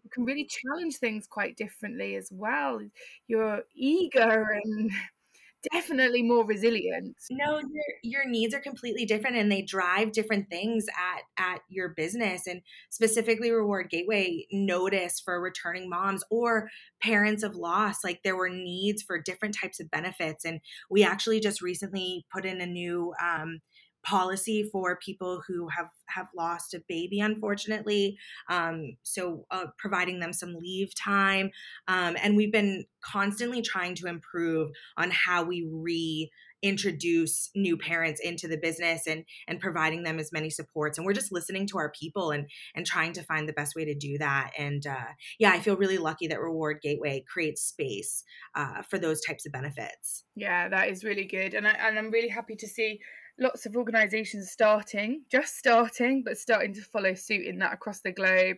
you 0.07 0.09
can 0.09 0.23
really 0.23 0.47
challenge 0.47 0.97
things 0.97 1.27
quite 1.27 1.57
differently 1.57 2.15
as 2.15 2.29
well. 2.31 2.79
You're 3.27 3.63
eager 3.75 4.57
and 4.63 4.89
definitely 5.73 6.23
more 6.23 6.45
resilient. 6.45 7.17
No 7.29 7.57
your 7.57 7.83
your 8.03 8.29
needs 8.29 8.53
are 8.53 8.61
completely 8.61 9.05
different 9.05 9.35
and 9.35 9.51
they 9.51 9.63
drive 9.63 10.13
different 10.13 10.49
things 10.49 10.85
at 10.87 11.23
at 11.37 11.59
your 11.67 11.89
business 11.89 12.47
and 12.47 12.61
specifically 12.89 13.51
reward 13.51 13.89
gateway 13.89 14.45
notice 14.49 15.19
for 15.19 15.41
returning 15.41 15.89
moms 15.89 16.23
or 16.29 16.69
parents 17.01 17.43
of 17.43 17.55
loss 17.55 18.01
like 18.01 18.21
there 18.23 18.37
were 18.37 18.49
needs 18.49 19.01
for 19.01 19.19
different 19.19 19.57
types 19.59 19.81
of 19.81 19.91
benefits 19.91 20.45
and 20.45 20.61
we 20.89 21.03
actually 21.03 21.41
just 21.41 21.61
recently 21.61 22.25
put 22.31 22.45
in 22.45 22.61
a 22.61 22.65
new 22.65 23.13
um, 23.21 23.59
policy 24.07 24.69
for 24.71 24.97
people 24.97 25.41
who 25.47 25.67
have 25.67 25.89
have 26.07 26.27
lost 26.35 26.73
a 26.73 26.81
baby 26.87 27.19
unfortunately. 27.19 28.17
Um, 28.49 28.95
so 29.03 29.45
uh, 29.51 29.65
providing 29.77 30.19
them 30.19 30.33
some 30.33 30.55
leave 30.55 30.95
time. 30.95 31.51
Um, 31.87 32.15
and 32.21 32.37
we've 32.37 32.51
been 32.51 32.85
constantly 33.01 33.61
trying 33.61 33.95
to 33.95 34.07
improve 34.07 34.71
on 34.95 35.11
how 35.11 35.43
we 35.43 35.67
re 35.69 36.31
introduce 36.63 37.51
new 37.55 37.77
parents 37.77 38.19
into 38.19 38.47
the 38.47 38.57
business 38.57 39.05
and 39.05 39.25
and 39.47 39.59
providing 39.59 40.03
them 40.03 40.17
as 40.17 40.31
many 40.31 40.49
supports. 40.49 40.97
And 40.97 41.05
we're 41.05 41.13
just 41.13 41.31
listening 41.31 41.67
to 41.67 41.77
our 41.77 41.91
people 41.91 42.31
and 42.31 42.49
and 42.75 42.85
trying 42.85 43.13
to 43.13 43.23
find 43.23 43.47
the 43.47 43.53
best 43.53 43.75
way 43.75 43.85
to 43.85 43.93
do 43.93 44.17
that. 44.17 44.51
And 44.57 44.85
uh, 44.87 45.11
yeah 45.37 45.51
i 45.51 45.59
feel 45.59 45.77
really 45.77 45.97
lucky 45.97 46.27
that 46.27 46.39
reward 46.39 46.79
gateway 46.81 47.23
creates 47.31 47.61
space 47.61 48.23
uh, 48.55 48.81
for 48.81 48.97
those 48.97 49.21
types 49.21 49.45
of 49.45 49.51
benefits. 49.51 50.23
Yeah 50.35 50.69
that 50.69 50.89
is 50.89 51.03
really 51.03 51.25
good. 51.25 51.53
And, 51.53 51.67
I, 51.67 51.71
and 51.71 51.99
i'm 51.99 52.09
really 52.09 52.29
happy 52.29 52.55
to 52.55 52.67
see 52.67 52.99
lots 53.39 53.65
of 53.65 53.75
organizations 53.75 54.49
starting 54.49 55.21
just 55.31 55.57
starting 55.57 56.23
but 56.23 56.37
starting 56.37 56.73
to 56.73 56.81
follow 56.81 57.13
suit 57.13 57.45
in 57.45 57.59
that 57.59 57.73
across 57.73 57.99
the 58.01 58.11
globe 58.11 58.57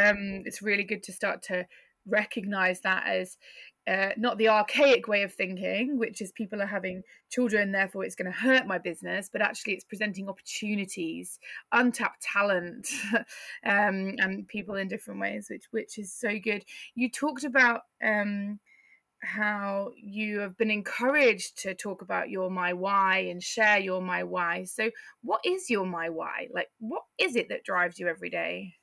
um, 0.00 0.42
it's 0.44 0.62
really 0.62 0.84
good 0.84 1.02
to 1.02 1.12
start 1.12 1.42
to 1.42 1.66
recognize 2.06 2.80
that 2.80 3.06
as 3.06 3.36
uh, 3.88 4.10
not 4.16 4.38
the 4.38 4.48
archaic 4.48 5.08
way 5.08 5.22
of 5.22 5.32
thinking, 5.32 5.98
which 5.98 6.20
is 6.20 6.30
people 6.32 6.60
are 6.62 6.66
having 6.66 7.02
children, 7.30 7.72
therefore 7.72 8.04
it's 8.04 8.14
going 8.14 8.30
to 8.30 8.38
hurt 8.38 8.66
my 8.66 8.78
business, 8.78 9.28
but 9.32 9.40
actually 9.40 9.72
it's 9.72 9.84
presenting 9.84 10.28
opportunities, 10.28 11.38
untapped 11.72 12.22
talent, 12.22 12.88
um, 13.64 14.14
and 14.18 14.46
people 14.48 14.76
in 14.76 14.86
different 14.86 15.18
ways, 15.18 15.48
which 15.50 15.64
which 15.70 15.98
is 15.98 16.12
so 16.12 16.38
good. 16.38 16.64
You 16.94 17.10
talked 17.10 17.44
about 17.44 17.82
um, 18.04 18.60
how 19.22 19.90
you 19.96 20.40
have 20.40 20.56
been 20.56 20.70
encouraged 20.70 21.62
to 21.62 21.74
talk 21.74 22.02
about 22.02 22.30
your 22.30 22.50
my 22.50 22.72
why 22.72 23.18
and 23.30 23.42
share 23.42 23.78
your 23.78 24.00
my 24.00 24.24
why. 24.24 24.64
So, 24.64 24.90
what 25.22 25.40
is 25.44 25.70
your 25.70 25.86
my 25.86 26.08
why? 26.08 26.48
Like, 26.52 26.68
what 26.78 27.02
is 27.18 27.36
it 27.36 27.48
that 27.50 27.64
drives 27.64 27.98
you 27.98 28.08
every 28.08 28.30
day? 28.30 28.74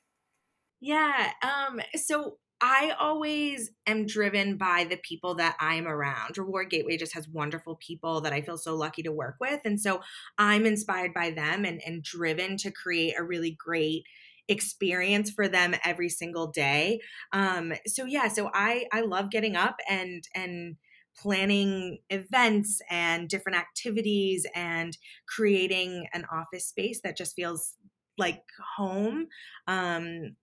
Yeah. 0.80 1.32
Um. 1.42 1.80
So 1.96 2.38
I 2.60 2.94
always 2.98 3.70
am 3.86 4.06
driven 4.06 4.56
by 4.56 4.86
the 4.88 4.96
people 4.96 5.36
that 5.36 5.56
I'm 5.60 5.86
around. 5.86 6.36
Reward 6.36 6.70
Gateway 6.70 6.96
just 6.96 7.14
has 7.14 7.28
wonderful 7.28 7.76
people 7.76 8.20
that 8.22 8.32
I 8.32 8.40
feel 8.40 8.58
so 8.58 8.74
lucky 8.74 9.02
to 9.04 9.12
work 9.12 9.36
with. 9.40 9.60
And 9.64 9.80
so 9.80 10.00
I'm 10.38 10.66
inspired 10.66 11.14
by 11.14 11.30
them 11.30 11.64
and, 11.64 11.80
and 11.86 12.02
driven 12.02 12.56
to 12.58 12.72
create 12.72 13.14
a 13.16 13.22
really 13.22 13.52
great 13.52 14.04
experience 14.48 15.30
for 15.30 15.48
them 15.48 15.74
every 15.84 16.08
single 16.08 16.46
day. 16.48 17.00
Um, 17.32 17.72
so 17.86 18.04
yeah, 18.04 18.28
so 18.28 18.50
I 18.54 18.86
I 18.92 19.02
love 19.02 19.30
getting 19.30 19.56
up 19.56 19.76
and 19.88 20.24
and 20.34 20.76
planning 21.16 21.98
events 22.10 22.80
and 22.88 23.28
different 23.28 23.58
activities 23.58 24.46
and 24.54 24.96
creating 25.26 26.06
an 26.12 26.24
office 26.32 26.66
space 26.66 27.00
that 27.02 27.16
just 27.16 27.34
feels 27.34 27.74
like 28.16 28.42
home. 28.76 29.26
Um, 29.66 30.36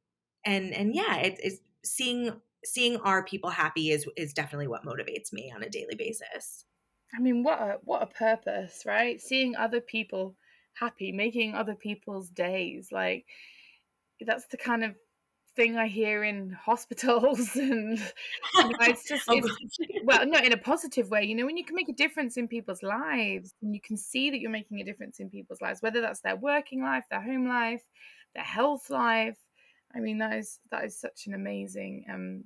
and 0.45 0.73
and 0.73 0.93
yeah, 0.93 1.17
it, 1.17 1.39
it's 1.39 1.59
seeing 1.83 2.41
seeing 2.63 2.97
our 2.97 3.23
people 3.23 3.49
happy 3.49 3.91
is 3.91 4.07
is 4.17 4.33
definitely 4.33 4.67
what 4.67 4.85
motivates 4.85 5.31
me 5.31 5.51
on 5.55 5.63
a 5.63 5.69
daily 5.69 5.95
basis. 5.95 6.65
I 7.15 7.21
mean, 7.21 7.43
what 7.43 7.59
a 7.59 7.77
what 7.83 8.03
a 8.03 8.07
purpose, 8.07 8.83
right? 8.85 9.21
Seeing 9.21 9.55
other 9.55 9.81
people 9.81 10.35
happy, 10.73 11.11
making 11.11 11.55
other 11.55 11.75
people's 11.75 12.29
days 12.29 12.89
like 12.91 13.25
that's 14.21 14.47
the 14.47 14.57
kind 14.57 14.83
of 14.83 14.95
thing 15.55 15.77
I 15.77 15.87
hear 15.87 16.23
in 16.23 16.51
hospitals 16.51 17.55
and 17.55 17.97
you 17.97 18.63
know, 18.63 18.75
it's 18.81 19.07
just 19.07 19.23
it's, 19.29 19.77
well 20.03 20.25
not 20.25 20.43
in 20.43 20.51
a 20.51 20.57
positive 20.57 21.09
way 21.09 21.23
you 21.23 21.33
know 21.33 21.45
when 21.45 21.55
you 21.55 21.63
can 21.63 21.77
make 21.77 21.87
a 21.87 21.93
difference 21.93 22.35
in 22.35 22.49
people's 22.49 22.83
lives 22.83 23.53
and 23.61 23.73
you 23.73 23.79
can 23.79 23.95
see 23.95 24.29
that 24.29 24.41
you're 24.41 24.51
making 24.51 24.81
a 24.81 24.83
difference 24.83 25.21
in 25.21 25.29
people's 25.29 25.61
lives 25.61 25.81
whether 25.81 26.01
that's 26.01 26.19
their 26.19 26.35
working 26.35 26.83
life 26.83 27.05
their 27.09 27.21
home 27.21 27.47
life 27.47 27.83
their 28.33 28.43
health 28.43 28.89
life 28.89 29.37
I 29.95 29.99
mean, 29.99 30.17
that 30.17 30.33
is 30.33 30.59
that 30.71 30.83
is 30.83 30.99
such 30.99 31.27
an 31.27 31.33
amazing 31.33 32.05
um 32.11 32.43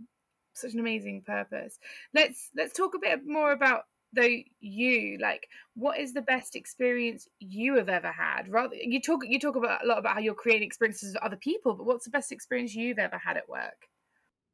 such 0.54 0.74
an 0.74 0.80
amazing 0.80 1.24
purpose. 1.26 1.80
Let's 2.14 2.50
let's 2.56 2.74
talk 2.74 2.94
a 2.96 3.00
bit 3.00 3.22
more 3.26 3.52
about 3.52 3.84
though 4.14 4.28
you 4.60 5.18
like 5.22 5.48
what 5.76 6.00
is 6.00 6.14
the 6.14 6.22
best 6.22 6.56
experience 6.56 7.28
you 7.40 7.76
have 7.76 7.90
ever 7.90 8.12
had? 8.12 8.50
Rather 8.50 8.76
you 8.76 9.02
talk 9.02 9.22
you 9.24 9.40
talk 9.40 9.56
about 9.56 9.84
a 9.84 9.88
lot 9.88 10.00
about 10.00 10.16
how 10.16 10.20
you're 10.20 10.34
creating 10.36 10.68
experiences 10.68 11.14
with 11.14 11.24
other 11.24 11.38
people 11.38 11.76
but 11.76 11.86
what's 11.86 12.06
the 12.06 12.12
best 12.12 12.32
experience 12.32 12.76
you've 12.76 13.00
ever 13.00 13.18
had 13.18 13.38
at 13.38 13.50
work? 13.50 13.88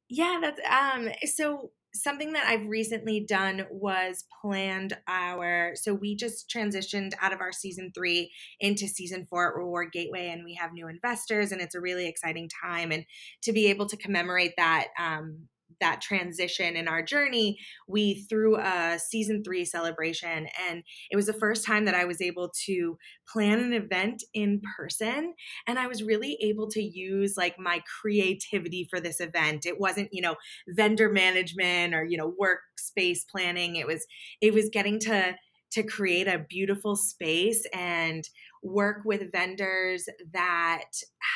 Yeah 0.09 0.39
that's 0.41 0.59
um 0.69 1.09
so 1.25 1.71
something 1.93 2.33
that 2.33 2.45
I've 2.45 2.67
recently 2.67 3.21
done 3.21 3.65
was 3.71 4.25
planned 4.41 4.97
our 5.07 5.71
so 5.75 5.93
we 5.93 6.15
just 6.15 6.49
transitioned 6.49 7.13
out 7.21 7.33
of 7.33 7.39
our 7.41 7.51
season 7.53 7.91
3 7.95 8.31
into 8.59 8.87
season 8.87 9.25
4 9.29 9.49
at 9.49 9.55
Reward 9.55 9.91
Gateway 9.93 10.27
and 10.29 10.43
we 10.43 10.55
have 10.55 10.73
new 10.73 10.87
investors 10.87 11.51
and 11.51 11.61
it's 11.61 11.75
a 11.75 11.79
really 11.79 12.07
exciting 12.07 12.49
time 12.63 12.91
and 12.91 13.05
to 13.43 13.53
be 13.53 13.67
able 13.67 13.87
to 13.87 13.97
commemorate 13.97 14.53
that 14.57 14.87
um 14.99 15.47
that 15.79 16.01
transition 16.01 16.75
in 16.75 16.87
our 16.87 17.01
journey, 17.01 17.57
we 17.87 18.25
threw 18.29 18.57
a 18.57 18.99
season 18.99 19.43
three 19.43 19.65
celebration. 19.65 20.47
And 20.69 20.83
it 21.11 21.15
was 21.15 21.25
the 21.25 21.33
first 21.33 21.65
time 21.65 21.85
that 21.85 21.95
I 21.95 22.05
was 22.05 22.21
able 22.21 22.51
to 22.65 22.97
plan 23.27 23.59
an 23.59 23.73
event 23.73 24.23
in 24.33 24.61
person. 24.77 25.33
And 25.67 25.79
I 25.79 25.87
was 25.87 26.03
really 26.03 26.37
able 26.41 26.69
to 26.71 26.81
use 26.81 27.35
like 27.37 27.59
my 27.59 27.81
creativity 28.01 28.87
for 28.89 28.99
this 28.99 29.19
event. 29.19 29.65
It 29.65 29.79
wasn't, 29.79 30.09
you 30.11 30.21
know, 30.21 30.35
vendor 30.67 31.09
management 31.09 31.93
or, 31.93 32.03
you 32.03 32.17
know, 32.17 32.33
workspace 32.41 33.19
planning. 33.29 33.75
It 33.75 33.87
was, 33.87 34.05
it 34.41 34.53
was 34.53 34.69
getting 34.69 34.99
to, 35.01 35.35
to 35.71 35.83
create 35.83 36.27
a 36.27 36.45
beautiful 36.47 36.95
space 36.95 37.65
and 37.73 38.29
work 38.65 39.01
with 39.05 39.31
vendors 39.31 40.07
that 40.33 40.85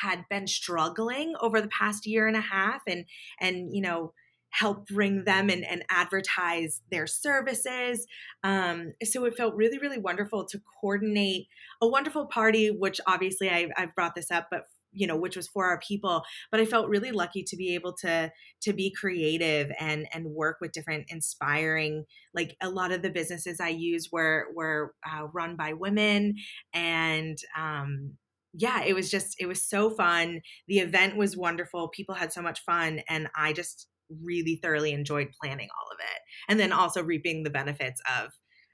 had 0.02 0.24
been 0.28 0.46
struggling 0.46 1.34
over 1.40 1.60
the 1.60 1.68
past 1.68 2.06
year 2.06 2.26
and 2.26 2.36
a 2.36 2.40
half 2.40 2.82
and 2.88 3.04
and 3.40 3.74
you 3.74 3.80
know 3.80 4.12
help 4.50 4.86
bring 4.86 5.24
them 5.24 5.48
and, 5.48 5.64
and 5.64 5.84
advertise 5.90 6.82
their 6.90 7.06
services. 7.06 8.06
Um, 8.42 8.92
so 9.04 9.24
it 9.24 9.36
felt 9.36 9.54
really, 9.54 9.78
really 9.78 9.98
wonderful 9.98 10.44
to 10.46 10.60
coordinate 10.80 11.46
a 11.80 11.88
wonderful 11.88 12.26
party, 12.26 12.70
which 12.70 13.00
obviously 13.06 13.50
I, 13.50 13.68
I've 13.76 13.94
brought 13.94 14.14
this 14.14 14.30
up, 14.30 14.48
but 14.50 14.64
you 14.92 15.06
know 15.06 15.16
which 15.16 15.36
was 15.36 15.46
for 15.46 15.66
our 15.66 15.78
people 15.78 16.24
but 16.50 16.58
i 16.58 16.64
felt 16.64 16.88
really 16.88 17.12
lucky 17.12 17.44
to 17.44 17.56
be 17.56 17.76
able 17.76 17.92
to 17.92 18.28
to 18.60 18.72
be 18.72 18.90
creative 18.90 19.70
and 19.78 20.08
and 20.12 20.26
work 20.26 20.56
with 20.60 20.72
different 20.72 21.04
inspiring 21.08 22.04
like 22.34 22.56
a 22.60 22.68
lot 22.68 22.90
of 22.90 23.00
the 23.00 23.08
businesses 23.08 23.60
i 23.60 23.68
use 23.68 24.08
were 24.10 24.46
were 24.52 24.94
uh, 25.06 25.26
run 25.32 25.56
by 25.56 25.72
women. 25.72 26.36
And 26.72 27.38
um 27.56 28.14
yeah 28.52 28.82
it 28.82 28.94
was 28.94 29.10
just 29.10 29.36
it 29.38 29.46
was 29.46 29.62
so 29.62 29.90
fun. 29.90 30.40
The 30.66 30.80
event 30.80 31.16
was 31.16 31.36
wonderful. 31.36 31.88
People 31.88 32.16
had 32.16 32.32
so 32.32 32.42
much 32.42 32.60
fun. 32.64 33.00
And 33.08 33.28
i 33.36 33.52
just 33.52 33.86
really 34.22 34.56
thoroughly 34.56 34.92
enjoyed 34.92 35.28
planning 35.40 35.68
all 35.78 35.90
of 35.92 35.98
it 35.98 36.20
and 36.48 36.58
then 36.58 36.72
also 36.72 37.02
reaping 37.02 37.42
the 37.42 37.50
benefits 37.50 38.00
of 38.20 38.32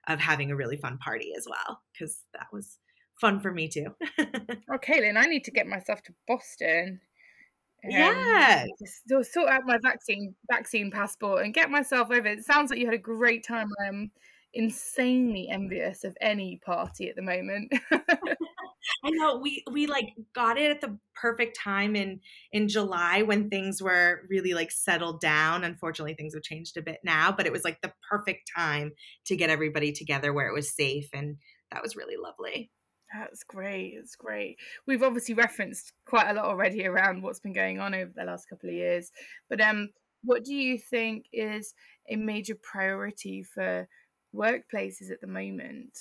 of 0.08 0.20
having 0.20 0.50
a 0.50 0.56
really 0.56 0.76
fun 0.76 0.98
party 0.98 1.32
as 1.36 1.46
well 1.48 1.80
because 1.92 2.22
that 2.32 2.46
was 2.52 2.78
fun 3.20 3.40
for 3.40 3.52
me 3.52 3.68
too. 3.68 3.86
Oh 4.70 4.78
Caitlin 4.78 5.16
I 5.16 5.26
need 5.26 5.44
to 5.44 5.50
get 5.50 5.66
myself 5.66 6.02
to 6.04 6.14
Boston 6.26 7.00
yeah 7.88 8.64
just 8.78 9.32
sort 9.32 9.48
out 9.48 9.62
my 9.64 9.78
vaccine 9.78 10.34
vaccine 10.50 10.90
passport 10.90 11.44
and 11.44 11.54
get 11.54 11.70
myself 11.70 12.10
over. 12.10 12.26
It 12.26 12.44
sounds 12.44 12.70
like 12.70 12.80
you 12.80 12.86
had 12.86 12.94
a 12.94 12.98
great 12.98 13.46
time. 13.46 13.68
I'm 13.86 14.10
insanely 14.54 15.48
envious 15.50 16.02
of 16.04 16.16
any 16.20 16.60
party 16.64 17.08
at 17.08 17.16
the 17.16 17.22
moment 17.22 17.72
I 19.04 19.10
know 19.10 19.36
we 19.38 19.62
we 19.70 19.86
like 19.86 20.14
got 20.34 20.58
it 20.58 20.70
at 20.70 20.80
the 20.80 20.98
perfect 21.14 21.58
time 21.58 21.94
in 21.96 22.20
in 22.52 22.68
July 22.68 23.22
when 23.22 23.50
things 23.50 23.82
were 23.82 24.22
really 24.28 24.54
like 24.54 24.70
settled 24.70 25.20
down. 25.20 25.64
Unfortunately, 25.64 26.14
things 26.14 26.34
have 26.34 26.42
changed 26.42 26.76
a 26.76 26.82
bit 26.82 27.00
now, 27.04 27.32
but 27.32 27.46
it 27.46 27.52
was 27.52 27.64
like 27.64 27.80
the 27.82 27.92
perfect 28.08 28.50
time 28.56 28.92
to 29.26 29.36
get 29.36 29.50
everybody 29.50 29.92
together 29.92 30.32
where 30.32 30.48
it 30.48 30.54
was 30.54 30.74
safe 30.74 31.08
and 31.12 31.36
that 31.70 31.82
was 31.82 31.96
really 31.96 32.16
lovely. 32.16 32.70
That's 33.14 33.44
great. 33.44 33.94
It's 33.96 34.16
great. 34.16 34.56
We've 34.86 35.02
obviously 35.02 35.34
referenced 35.34 35.92
quite 36.06 36.28
a 36.28 36.34
lot 36.34 36.46
already 36.46 36.84
around 36.86 37.22
what's 37.22 37.40
been 37.40 37.52
going 37.52 37.78
on 37.80 37.94
over 37.94 38.12
the 38.14 38.24
last 38.24 38.48
couple 38.48 38.68
of 38.68 38.74
years. 38.74 39.12
But 39.48 39.60
um 39.60 39.90
what 40.22 40.44
do 40.44 40.54
you 40.54 40.78
think 40.78 41.26
is 41.32 41.74
a 42.10 42.16
major 42.16 42.56
priority 42.56 43.42
for 43.44 43.88
workplaces 44.34 45.10
at 45.12 45.20
the 45.20 45.26
moment? 45.28 45.96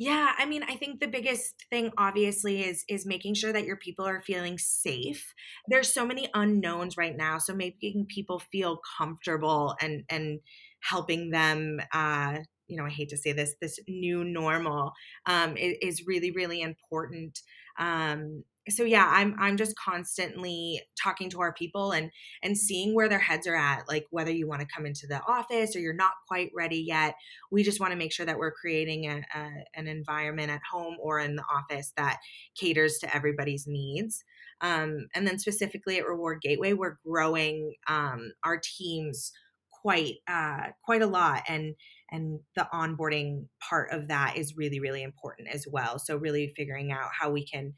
Yeah, 0.00 0.32
I 0.38 0.46
mean, 0.46 0.62
I 0.62 0.76
think 0.76 1.00
the 1.00 1.08
biggest 1.08 1.66
thing 1.68 1.92
obviously 1.98 2.64
is 2.64 2.84
is 2.88 3.04
making 3.04 3.34
sure 3.34 3.52
that 3.52 3.66
your 3.66 3.76
people 3.76 4.06
are 4.06 4.22
feeling 4.22 4.56
safe. 4.56 5.34
There's 5.68 5.92
so 5.92 6.06
many 6.06 6.30
unknowns 6.32 6.96
right 6.96 7.14
now, 7.14 7.36
so 7.38 7.54
making 7.54 8.06
people 8.08 8.38
feel 8.38 8.80
comfortable 8.98 9.76
and 9.80 10.04
and 10.08 10.40
helping 10.82 11.30
them 11.30 11.80
uh 11.92 12.38
you 12.68 12.76
know, 12.76 12.86
I 12.86 12.90
hate 12.90 13.08
to 13.10 13.16
say 13.16 13.32
this, 13.32 13.56
this 13.60 13.80
new 13.88 14.22
normal 14.22 14.92
um, 15.26 15.56
is, 15.56 15.76
is 15.82 16.06
really, 16.06 16.30
really 16.30 16.60
important. 16.62 17.40
Um, 17.80 18.44
so 18.70 18.84
yeah 18.84 19.08
i'm 19.10 19.34
i'm 19.38 19.56
just 19.56 19.76
constantly 19.76 20.80
talking 21.02 21.28
to 21.28 21.40
our 21.40 21.52
people 21.52 21.92
and 21.92 22.10
and 22.42 22.56
seeing 22.56 22.94
where 22.94 23.08
their 23.08 23.18
heads 23.18 23.46
are 23.46 23.56
at 23.56 23.88
like 23.88 24.06
whether 24.10 24.30
you 24.30 24.46
want 24.46 24.60
to 24.60 24.68
come 24.74 24.86
into 24.86 25.06
the 25.06 25.20
office 25.26 25.74
or 25.74 25.80
you're 25.80 25.92
not 25.92 26.12
quite 26.28 26.50
ready 26.54 26.78
yet. 26.78 27.14
We 27.50 27.62
just 27.62 27.80
want 27.80 27.92
to 27.92 27.98
make 27.98 28.12
sure 28.12 28.26
that 28.26 28.38
we're 28.38 28.52
creating 28.52 29.06
a, 29.06 29.22
a, 29.34 29.50
an 29.74 29.86
environment 29.86 30.50
at 30.50 30.60
home 30.70 30.96
or 31.00 31.18
in 31.20 31.36
the 31.36 31.44
office 31.52 31.92
that 31.96 32.18
caters 32.56 32.98
to 32.98 33.14
everybody's 33.14 33.66
needs. 33.66 34.24
Um, 34.60 35.08
and 35.14 35.26
then 35.26 35.38
specifically 35.38 35.98
at 35.98 36.06
reward 36.06 36.40
gateway 36.42 36.74
we're 36.74 36.98
growing 37.06 37.74
um, 37.88 38.32
our 38.44 38.60
teams 38.62 39.32
quite 39.70 40.16
uh, 40.28 40.68
quite 40.84 41.00
a 41.00 41.06
lot 41.06 41.42
and 41.48 41.74
and 42.12 42.40
the 42.56 42.68
onboarding 42.72 43.46
part 43.60 43.90
of 43.92 44.08
that 44.08 44.36
is 44.36 44.56
really 44.56 44.80
really 44.80 45.02
important 45.02 45.48
as 45.48 45.66
well. 45.70 45.98
So 45.98 46.16
really 46.16 46.52
figuring 46.56 46.92
out 46.92 47.10
how 47.18 47.30
we 47.30 47.46
can 47.46 47.74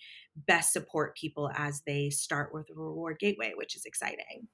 best 0.46 0.72
support 0.72 1.16
people 1.16 1.50
as 1.54 1.82
they 1.86 2.10
start 2.10 2.52
with 2.54 2.68
a 2.70 2.74
reward 2.74 3.18
gateway 3.18 3.52
which 3.56 3.76
is 3.76 3.84
exciting. 3.84 4.48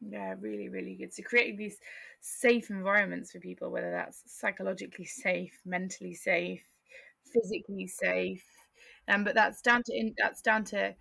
Yeah 0.00 0.34
really 0.40 0.68
really 0.68 0.96
good. 0.96 1.14
So 1.14 1.22
creating 1.22 1.56
these 1.56 1.78
safe 2.20 2.70
environments 2.70 3.32
for 3.32 3.40
people 3.40 3.70
whether 3.70 3.90
that's 3.90 4.22
psychologically 4.26 5.04
safe 5.04 5.52
mentally 5.64 6.14
safe 6.14 6.62
physically 7.32 7.86
safe 7.86 8.44
um, 9.08 9.24
but 9.24 9.34
that's 9.34 9.60
down 9.60 9.82
to 9.84 9.92
in, 9.94 10.14
that's 10.18 10.40
down 10.40 10.64
to 10.64 10.94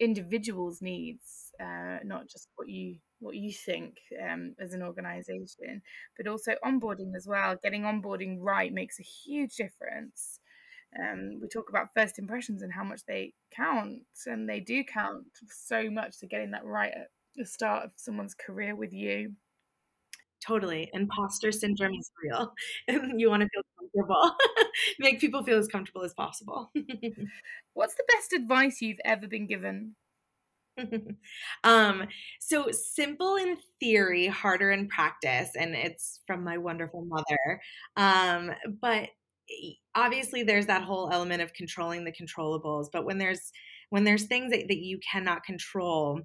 individuals 0.00 0.82
needs 0.82 1.45
uh, 1.60 1.98
not 2.04 2.28
just 2.28 2.48
what 2.56 2.68
you 2.68 2.96
what 3.20 3.34
you 3.36 3.52
think 3.52 3.96
um, 4.22 4.54
as 4.60 4.72
an 4.74 4.82
organization, 4.82 5.82
but 6.16 6.26
also 6.26 6.54
onboarding 6.64 7.14
as 7.16 7.26
well. 7.26 7.56
Getting 7.62 7.82
onboarding 7.82 8.38
right 8.40 8.72
makes 8.72 9.00
a 9.00 9.02
huge 9.02 9.56
difference. 9.56 10.40
Um, 10.98 11.40
we 11.40 11.48
talk 11.48 11.68
about 11.68 11.88
first 11.94 12.18
impressions 12.18 12.62
and 12.62 12.72
how 12.72 12.84
much 12.84 13.02
they 13.06 13.32
count, 13.54 14.00
and 14.26 14.48
they 14.48 14.60
do 14.60 14.84
count 14.84 15.24
so 15.48 15.90
much 15.90 16.18
to 16.20 16.26
getting 16.26 16.52
that 16.52 16.64
right 16.64 16.92
at 16.92 17.08
the 17.36 17.46
start 17.46 17.84
of 17.84 17.90
someone's 17.96 18.34
career 18.34 18.74
with 18.76 18.92
you. 18.92 19.32
Totally. 20.46 20.90
Imposter 20.92 21.50
syndrome 21.50 21.94
is 21.94 22.10
real. 22.22 22.52
you 23.16 23.30
want 23.30 23.42
to 23.42 23.48
feel 23.48 23.62
comfortable, 23.78 24.36
make 24.98 25.20
people 25.20 25.42
feel 25.42 25.58
as 25.58 25.66
comfortable 25.68 26.02
as 26.02 26.14
possible. 26.14 26.70
What's 27.74 27.94
the 27.94 28.04
best 28.12 28.32
advice 28.32 28.80
you've 28.80 29.00
ever 29.04 29.26
been 29.26 29.46
given? 29.46 29.96
um, 31.64 32.06
so 32.40 32.70
simple 32.70 33.36
in 33.36 33.56
theory, 33.80 34.26
harder 34.26 34.70
in 34.70 34.88
practice, 34.88 35.50
and 35.58 35.74
it's 35.74 36.20
from 36.26 36.44
my 36.44 36.58
wonderful 36.58 37.04
mother. 37.04 37.60
Um, 37.96 38.52
but 38.80 39.10
obviously 39.94 40.42
there's 40.42 40.66
that 40.66 40.82
whole 40.82 41.10
element 41.12 41.42
of 41.42 41.52
controlling 41.54 42.04
the 42.04 42.12
controllables. 42.12 42.86
But 42.92 43.04
when 43.04 43.18
there's 43.18 43.52
when 43.90 44.04
there's 44.04 44.24
things 44.24 44.50
that, 44.52 44.66
that 44.68 44.78
you 44.78 44.98
cannot 45.10 45.44
control, 45.44 46.20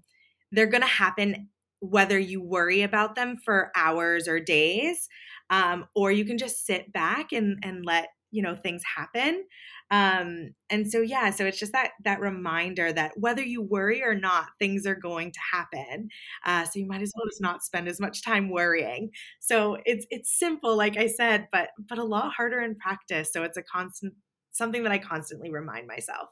they're 0.51 0.67
gonna 0.67 0.85
happen 0.87 1.49
whether 1.79 2.19
you 2.19 2.41
worry 2.41 2.83
about 2.83 3.15
them 3.15 3.37
for 3.43 3.71
hours 3.75 4.27
or 4.27 4.39
days, 4.39 5.07
um, 5.49 5.85
or 5.95 6.11
you 6.11 6.25
can 6.25 6.37
just 6.37 6.65
sit 6.65 6.91
back 6.93 7.31
and 7.31 7.57
and 7.63 7.85
let 7.85 8.09
you 8.31 8.41
know 8.41 8.55
things 8.55 8.81
happen 8.95 9.43
um 9.91 10.51
and 10.69 10.89
so 10.89 11.01
yeah 11.01 11.29
so 11.29 11.45
it's 11.45 11.59
just 11.59 11.73
that 11.73 11.91
that 12.03 12.21
reminder 12.21 12.93
that 12.93 13.11
whether 13.17 13.43
you 13.43 13.61
worry 13.61 14.01
or 14.01 14.15
not 14.15 14.47
things 14.57 14.85
are 14.87 14.95
going 14.95 15.31
to 15.31 15.39
happen. 15.51 16.09
Uh 16.45 16.63
so 16.65 16.79
you 16.79 16.87
might 16.87 17.01
as 17.01 17.11
well 17.15 17.25
just 17.27 17.41
not 17.41 17.63
spend 17.63 17.87
as 17.87 17.99
much 17.99 18.23
time 18.23 18.49
worrying. 18.49 19.09
So 19.39 19.77
it's 19.85 20.05
it's 20.09 20.37
simple 20.37 20.75
like 20.77 20.97
i 20.97 21.07
said 21.07 21.47
but 21.51 21.69
but 21.89 21.97
a 21.97 22.03
lot 22.03 22.33
harder 22.33 22.61
in 22.61 22.75
practice. 22.75 23.31
So 23.31 23.43
it's 23.43 23.57
a 23.57 23.63
constant 23.63 24.13
something 24.53 24.83
that 24.83 24.91
i 24.91 24.97
constantly 24.97 25.51
remind 25.51 25.87
myself. 25.87 26.29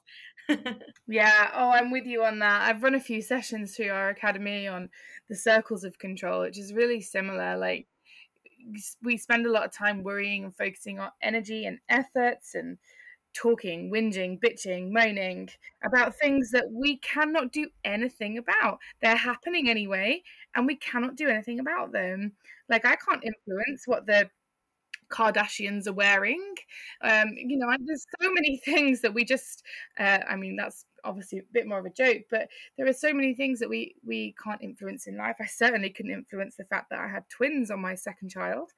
Yeah. 1.08 1.52
Oh 1.54 1.70
i'm 1.70 1.92
with 1.92 2.06
you 2.06 2.24
on 2.24 2.40
that. 2.40 2.62
I've 2.70 2.84
run 2.84 2.96
a 2.96 3.00
few 3.00 3.22
sessions 3.22 3.76
through 3.76 3.90
our 3.92 4.10
academy 4.10 4.68
on 4.68 4.90
the 5.28 5.36
circles 5.36 5.84
of 5.84 6.00
control 6.00 6.42
which 6.42 6.58
is 6.58 6.74
really 6.74 7.02
similar 7.02 7.58
like 7.58 7.88
we 9.02 9.18
spend 9.18 9.46
a 9.46 9.52
lot 9.52 9.66
of 9.66 9.72
time 9.72 10.04
worrying 10.04 10.44
and 10.44 10.56
focusing 10.56 11.00
on 11.00 11.10
energy 11.22 11.66
and 11.66 11.80
efforts 11.90 12.56
and 12.56 12.78
talking, 13.34 13.92
whinging, 13.92 14.40
bitching, 14.40 14.92
moaning 14.92 15.50
about 15.84 16.16
things 16.16 16.52
that 16.52 16.66
we 16.72 16.98
cannot 16.98 17.52
do 17.52 17.70
anything 17.84 18.38
about. 18.38 18.80
They're 19.02 19.16
happening 19.16 19.70
anyway, 19.70 20.24
and 20.56 20.66
we 20.66 20.76
cannot 20.76 21.16
do 21.16 21.30
anything 21.30 21.60
about 21.60 21.92
them. 21.92 22.34
Like, 22.68 22.86
I 22.86 22.96
can't 22.96 23.24
influence 23.24 23.84
what 23.86 24.06
the 24.06 24.30
Kardashians 25.10 25.88
are 25.88 25.94
wearing. 25.94 26.56
Um, 27.02 27.30
you 27.36 27.58
know, 27.58 27.68
there's 27.86 28.06
so 28.22 28.32
many 28.32 28.58
things 28.66 29.02
that 29.02 29.14
we 29.14 29.26
just, 29.26 29.64
uh, 30.00 30.20
I 30.28 30.36
mean, 30.36 30.56
that's 30.56 30.86
obviously 31.04 31.40
a 31.40 31.44
bit 31.54 31.68
more 31.68 31.80
of 31.80 31.86
a 31.86 31.90
joke, 31.90 32.24
but 32.30 32.48
there 32.78 32.88
are 32.88 32.94
so 32.94 33.14
many 33.14 33.34
things 33.34 33.60
that 33.60 33.70
we 33.70 33.96
we 34.06 34.36
can't 34.42 34.62
influence 34.62 35.08
in 35.08 35.18
life. 35.18 35.38
I 35.40 35.46
certainly 35.46 35.90
couldn't 35.90 36.12
influence 36.12 36.56
the 36.56 36.66
fact 36.66 36.90
that 36.90 37.00
I 37.00 37.08
had 37.08 37.24
twins 37.30 37.72
on 37.72 37.82
my 37.82 37.96
second 37.96 38.30
child. 38.30 38.72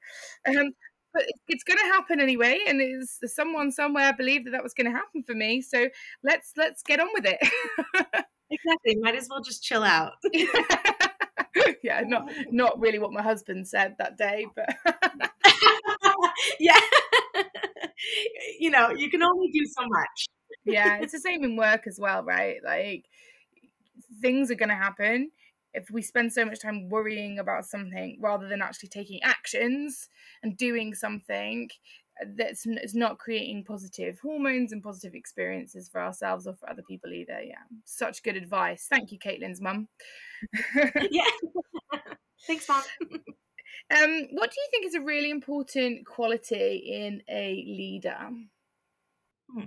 Um, 0.46 0.72
but 1.12 1.24
it's 1.48 1.64
going 1.64 1.78
to 1.78 1.92
happen 1.92 2.20
anyway, 2.20 2.60
and 2.66 2.80
is 2.80 3.18
someone 3.26 3.70
somewhere 3.70 4.12
believed 4.16 4.46
that 4.46 4.52
that 4.52 4.62
was 4.62 4.74
going 4.74 4.86
to 4.86 4.96
happen 4.96 5.22
for 5.22 5.34
me. 5.34 5.60
So 5.60 5.88
let's 6.22 6.52
let's 6.56 6.82
get 6.82 7.00
on 7.00 7.08
with 7.14 7.26
it. 7.26 7.38
exactly. 8.50 8.96
Might 9.00 9.16
as 9.16 9.28
well 9.30 9.42
just 9.42 9.62
chill 9.62 9.82
out. 9.82 10.12
yeah, 11.82 12.02
not 12.06 12.30
not 12.50 12.80
really 12.80 12.98
what 12.98 13.12
my 13.12 13.22
husband 13.22 13.68
said 13.68 13.94
that 13.98 14.16
day, 14.16 14.46
but 14.54 14.68
yeah, 16.60 16.80
you 18.58 18.70
know, 18.70 18.90
you 18.90 19.10
can 19.10 19.22
only 19.22 19.50
do 19.52 19.64
so 19.66 19.86
much. 19.86 20.26
yeah, 20.64 20.98
it's 21.00 21.12
the 21.12 21.20
same 21.20 21.44
in 21.44 21.56
work 21.56 21.86
as 21.86 21.98
well, 22.00 22.22
right? 22.22 22.56
Like 22.64 23.04
things 24.20 24.50
are 24.50 24.56
going 24.56 24.68
to 24.68 24.74
happen 24.74 25.30
if 25.74 25.90
we 25.90 26.02
spend 26.02 26.32
so 26.32 26.44
much 26.44 26.60
time 26.60 26.88
worrying 26.88 27.38
about 27.38 27.64
something 27.64 28.18
rather 28.20 28.48
than 28.48 28.62
actually 28.62 28.88
taking 28.88 29.20
actions 29.22 30.08
and 30.42 30.56
doing 30.56 30.94
something 30.94 31.68
that's 32.36 32.66
it's 32.66 32.94
not 32.94 33.18
creating 33.18 33.64
positive 33.64 34.18
hormones 34.20 34.72
and 34.72 34.82
positive 34.82 35.14
experiences 35.14 35.88
for 35.88 36.00
ourselves 36.00 36.46
or 36.46 36.54
for 36.54 36.68
other 36.68 36.82
people 36.88 37.12
either 37.12 37.40
yeah. 37.42 37.54
Such 37.84 38.22
good 38.22 38.36
advice. 38.36 38.86
Thank 38.88 39.12
you 39.12 39.18
caitlin's 39.18 39.60
mum. 39.60 39.88
Yeah. 41.10 41.24
Thanks 42.46 42.68
mom. 42.68 42.82
Um 43.90 44.28
what 44.32 44.50
do 44.50 44.56
you 44.60 44.68
think 44.70 44.86
is 44.86 44.94
a 44.94 45.00
really 45.00 45.30
important 45.30 46.06
quality 46.06 46.76
in 46.76 47.22
a 47.28 47.64
leader? 47.66 48.30
Hmm. 49.52 49.60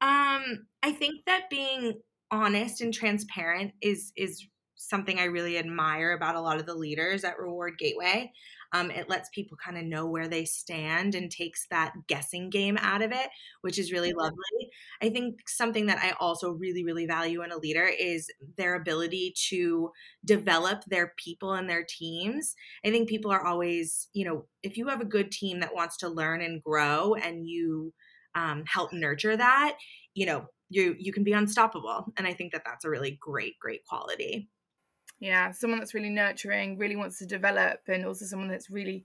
um 0.00 0.66
i 0.82 0.92
think 0.92 1.24
that 1.26 1.50
being 1.50 1.94
honest 2.30 2.80
and 2.80 2.94
transparent 2.94 3.72
is 3.80 4.12
is 4.16 4.46
something 4.88 5.18
I 5.18 5.24
really 5.24 5.58
admire 5.58 6.12
about 6.12 6.34
a 6.36 6.40
lot 6.40 6.58
of 6.58 6.66
the 6.66 6.74
leaders 6.74 7.24
at 7.24 7.38
Reward 7.38 7.78
Gateway. 7.78 8.32
Um, 8.74 8.90
it 8.90 9.08
lets 9.08 9.28
people 9.28 9.58
kind 9.62 9.76
of 9.76 9.84
know 9.84 10.06
where 10.06 10.28
they 10.28 10.46
stand 10.46 11.14
and 11.14 11.30
takes 11.30 11.66
that 11.68 11.92
guessing 12.06 12.48
game 12.48 12.78
out 12.80 13.02
of 13.02 13.12
it, 13.12 13.28
which 13.60 13.78
is 13.78 13.92
really 13.92 14.14
lovely. 14.14 14.70
I 15.02 15.10
think 15.10 15.46
something 15.46 15.86
that 15.86 15.98
I 15.98 16.12
also 16.18 16.52
really, 16.52 16.82
really 16.84 17.06
value 17.06 17.42
in 17.42 17.52
a 17.52 17.58
leader 17.58 17.84
is 17.86 18.30
their 18.56 18.74
ability 18.74 19.34
to 19.48 19.90
develop 20.24 20.84
their 20.86 21.12
people 21.18 21.52
and 21.52 21.68
their 21.68 21.84
teams. 21.86 22.54
I 22.84 22.90
think 22.90 23.08
people 23.08 23.30
are 23.30 23.44
always, 23.46 24.08
you 24.14 24.24
know, 24.24 24.46
if 24.62 24.78
you 24.78 24.88
have 24.88 25.02
a 25.02 25.06
good 25.06 25.30
team 25.30 25.60
that 25.60 25.74
wants 25.74 25.98
to 25.98 26.08
learn 26.08 26.40
and 26.40 26.62
grow 26.62 27.14
and 27.14 27.46
you 27.46 27.92
um, 28.34 28.64
help 28.66 28.92
nurture 28.92 29.36
that, 29.36 29.76
you 30.14 30.26
know, 30.26 30.46
you 30.68 30.96
you 30.98 31.12
can 31.12 31.22
be 31.22 31.34
unstoppable 31.34 32.06
and 32.16 32.26
i 32.26 32.32
think 32.32 32.50
that 32.50 32.62
that's 32.64 32.84
a 32.86 32.88
really 32.88 33.18
great 33.20 33.58
great 33.60 33.84
quality 33.84 34.48
yeah 35.22 35.52
someone 35.52 35.78
that's 35.78 35.94
really 35.94 36.10
nurturing 36.10 36.76
really 36.76 36.96
wants 36.96 37.18
to 37.18 37.26
develop 37.26 37.80
and 37.86 38.04
also 38.04 38.24
someone 38.24 38.48
that's 38.48 38.70
really 38.70 39.04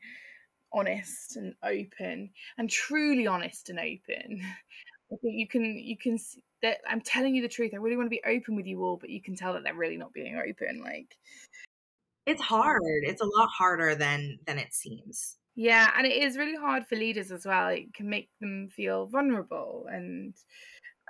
honest 0.74 1.38
and 1.38 1.54
open 1.64 2.30
and 2.58 2.70
truly 2.70 3.26
honest 3.28 3.70
and 3.70 3.80
open. 3.80 4.42
I 5.12 5.16
think 5.22 5.36
you 5.36 5.48
can 5.48 5.64
you 5.64 5.96
can 5.96 6.18
see 6.18 6.44
that 6.62 6.80
i'm 6.90 7.02
telling 7.02 7.36
you 7.36 7.42
the 7.42 7.48
truth 7.48 7.72
i 7.74 7.78
really 7.78 7.96
want 7.96 8.08
to 8.08 8.10
be 8.10 8.22
open 8.26 8.56
with 8.56 8.66
you 8.66 8.84
all 8.84 8.98
but 8.98 9.10
you 9.12 9.22
can 9.22 9.36
tell 9.36 9.54
that 9.54 9.64
they're 9.64 9.74
really 9.76 9.96
not 9.96 10.12
being 10.12 10.36
open 10.36 10.82
like 10.84 11.16
it's 12.26 12.42
hard 12.42 12.82
it's 12.84 13.22
a 13.22 13.26
lot 13.26 13.48
harder 13.50 13.96
than 13.96 14.40
than 14.46 14.58
it 14.58 14.74
seems. 14.74 15.38
Yeah 15.56 15.90
and 15.98 16.06
it 16.06 16.24
is 16.24 16.36
really 16.38 16.56
hard 16.56 16.86
for 16.88 16.96
leaders 16.96 17.32
as 17.32 17.46
well 17.46 17.70
it 17.70 17.94
can 17.94 18.10
make 18.10 18.30
them 18.42 18.70
feel 18.70 19.06
vulnerable 19.06 19.86
and 19.90 20.34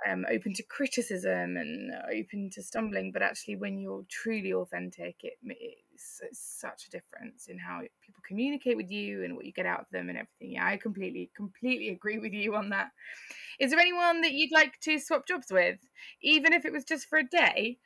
um, 0.06 0.24
open 0.30 0.54
to 0.54 0.62
criticism 0.62 1.56
and 1.56 1.92
open 2.14 2.50
to 2.52 2.62
stumbling. 2.62 3.12
But 3.12 3.22
actually, 3.22 3.56
when 3.56 3.78
you're 3.78 4.04
truly 4.08 4.52
authentic, 4.52 5.16
it, 5.22 5.34
it's, 5.42 6.20
it's, 6.22 6.38
such 6.60 6.86
a 6.86 6.90
difference 6.90 7.46
in 7.48 7.58
how 7.58 7.80
people 7.80 8.22
communicate 8.26 8.76
with 8.76 8.90
you 8.90 9.24
and 9.24 9.36
what 9.36 9.46
you 9.46 9.52
get 9.52 9.66
out 9.66 9.80
of 9.80 9.86
them 9.92 10.08
and 10.08 10.18
everything. 10.18 10.52
Yeah, 10.52 10.66
I 10.66 10.76
completely, 10.76 11.30
completely 11.36 11.90
agree 11.90 12.18
with 12.18 12.32
you 12.32 12.54
on 12.54 12.70
that. 12.70 12.90
Is 13.60 13.70
there 13.70 13.80
anyone 13.80 14.20
that 14.22 14.32
you'd 14.32 14.52
like 14.52 14.80
to 14.80 14.98
swap 14.98 15.26
jobs 15.26 15.50
with, 15.50 15.78
even 16.22 16.52
if 16.52 16.64
it 16.64 16.72
was 16.72 16.84
just 16.84 17.08
for 17.08 17.18
a 17.18 17.24
day? 17.24 17.78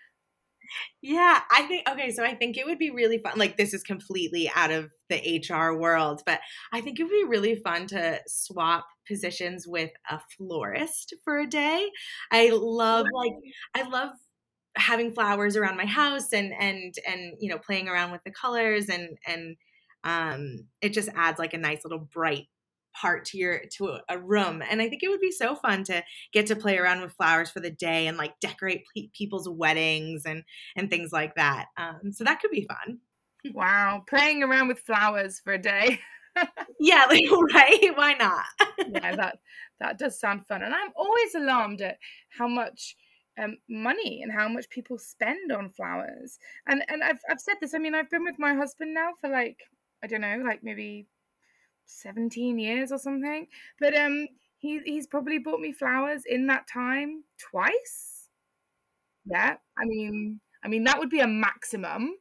Yeah, 1.01 1.41
I 1.51 1.63
think 1.63 1.89
okay, 1.91 2.11
so 2.13 2.25
I 2.25 2.35
think 2.35 2.57
it 2.57 2.67
would 2.67 2.79
be 2.79 2.91
really 2.91 3.19
fun. 3.19 3.35
Like 3.39 3.57
this 3.57 3.75
is 3.75 3.83
completely 3.83 4.51
out 4.55 4.71
of 4.71 4.91
the 5.09 5.17
HR 5.29 5.77
world, 5.77 6.23
but 6.27 6.41
I 6.73 6.81
think 6.81 6.99
it 7.01 7.05
would 7.05 7.11
be 7.11 7.25
really 7.25 7.57
fun 7.57 7.87
to 7.89 8.21
swap 8.27 8.87
positions 9.07 9.67
with 9.67 9.91
a 10.11 10.21
florist 10.37 11.15
for 11.25 11.39
a 11.41 11.47
day. 11.47 11.91
I 12.31 12.51
love 12.53 13.07
like 13.13 13.33
I 13.75 13.89
love 13.89 14.11
having 14.77 15.13
flowers 15.13 15.57
around 15.57 15.77
my 15.77 15.87
house 15.87 16.33
and 16.33 16.53
and 16.59 16.95
and 17.09 17.35
you 17.41 17.51
know 17.51 17.59
playing 17.59 17.89
around 17.89 18.13
with 18.13 18.23
the 18.25 18.31
colors 18.33 18.89
and 18.89 19.19
and 19.27 19.57
um 20.05 20.67
it 20.81 20.91
just 20.95 21.11
adds 21.15 21.39
like 21.39 21.55
a 21.55 21.59
nice 21.59 21.85
little 21.85 21.99
bright 22.13 22.47
part 23.01 23.25
to 23.25 23.39
your 23.39 23.63
to 23.71 23.99
a 24.09 24.19
room 24.19 24.63
and 24.69 24.83
i 24.83 24.89
think 24.89 25.03
it 25.03 25.09
would 25.09 25.21
be 25.21 25.31
so 25.31 25.55
fun 25.55 25.83
to 25.85 26.03
get 26.33 26.47
to 26.47 26.57
play 26.57 26.79
around 26.79 27.01
with 27.01 27.13
flowers 27.13 27.51
for 27.51 27.61
the 27.61 27.71
day 27.71 28.07
and 28.07 28.17
like 28.19 28.33
decorate 28.41 28.83
pe- 28.95 29.09
people's 29.17 29.49
weddings 29.49 30.25
and 30.25 30.43
and 30.77 30.91
things 30.91 31.11
like 31.13 31.35
that 31.35 31.67
um, 31.77 32.13
so 32.13 32.25
that 32.25 32.41
could 32.41 32.51
be 32.51 32.67
fun 32.67 32.99
wow, 33.51 34.03
playing 34.09 34.43
around 34.43 34.69
with 34.69 34.81
flowers 34.81 35.41
for 35.41 35.53
a 35.53 35.59
day. 35.59 36.01
yeah, 36.81 37.05
like, 37.09 37.25
right? 37.55 37.91
Why 37.95 38.15
not? 38.15 38.45
yeah, 38.89 39.17
that 39.17 39.39
that 39.81 39.99
does 39.99 40.19
sound 40.21 40.47
fun, 40.47 40.63
and 40.63 40.75
I'm 40.75 40.91
always 40.97 41.35
alarmed 41.35 41.81
at 41.81 41.99
how 42.31 42.49
much 42.49 42.97
um, 43.43 43.57
money 43.69 44.21
and 44.23 44.33
how 44.33 44.49
much 44.49 44.69
people 44.71 44.99
spend 44.99 45.53
on 45.53 45.71
flowers. 45.71 46.39
And 46.67 46.85
and 46.89 47.03
I've 47.03 47.21
I've 47.29 47.41
said 47.41 47.57
this. 47.61 47.75
I 47.75 47.79
mean, 47.79 47.95
I've 47.95 48.11
been 48.11 48.25
with 48.25 48.39
my 48.39 48.55
husband 48.55 48.95
now 48.95 49.11
for 49.21 49.29
like 49.29 49.59
I 50.03 50.07
don't 50.07 50.21
know, 50.21 50.43
like 50.45 50.61
maybe 50.63 51.07
seventeen 51.87 52.59
years 52.59 52.93
or 52.93 52.99
something. 52.99 53.47
But 53.81 53.97
um, 53.97 54.29
he 54.59 54.81
he's 54.85 55.07
probably 55.07 55.39
bought 55.39 55.61
me 55.61 55.73
flowers 55.73 56.23
in 56.27 56.47
that 56.49 56.67
time 56.73 57.25
twice. 57.39 58.29
Yeah, 59.25 59.57
I 59.79 59.85
mean, 59.85 60.41
I 60.65 60.69
mean 60.69 60.85
that 60.85 60.99
would 60.99 61.11
be 61.11 61.21
a 61.21 61.27
maximum. 61.27 62.15